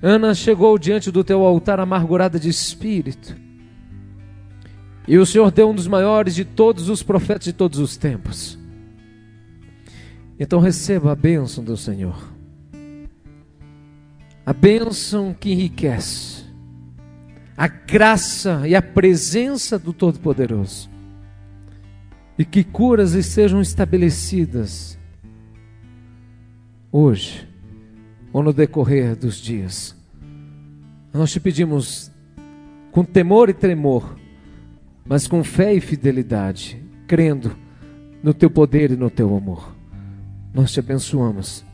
[0.00, 3.34] Ana chegou diante do teu altar amargurada de espírito.
[5.06, 8.58] E o Senhor deu um dos maiores de todos os profetas de todos os tempos.
[10.38, 12.37] Então receba a bênção do Senhor.
[14.48, 16.42] A bênção que enriquece.
[17.54, 20.88] A graça e a presença do Todo-Poderoso.
[22.38, 24.98] E que curas estejam estabelecidas
[26.90, 27.46] hoje
[28.32, 29.94] ou no decorrer dos dias.
[31.12, 32.10] Nós te pedimos
[32.90, 34.18] com temor e tremor,
[35.04, 37.54] mas com fé e fidelidade, crendo
[38.22, 39.76] no teu poder e no teu amor.
[40.54, 41.67] Nós te abençoamos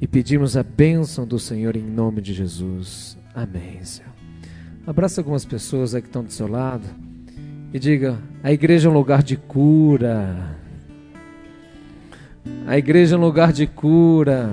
[0.00, 3.16] e pedimos a bênção do Senhor em nome de Jesus.
[3.34, 4.12] Amém, Senhor.
[4.86, 6.86] Abraça algumas pessoas aí que estão do seu lado
[7.72, 10.56] e diga: a igreja é um lugar de cura.
[12.66, 14.48] A igreja é um lugar de cura.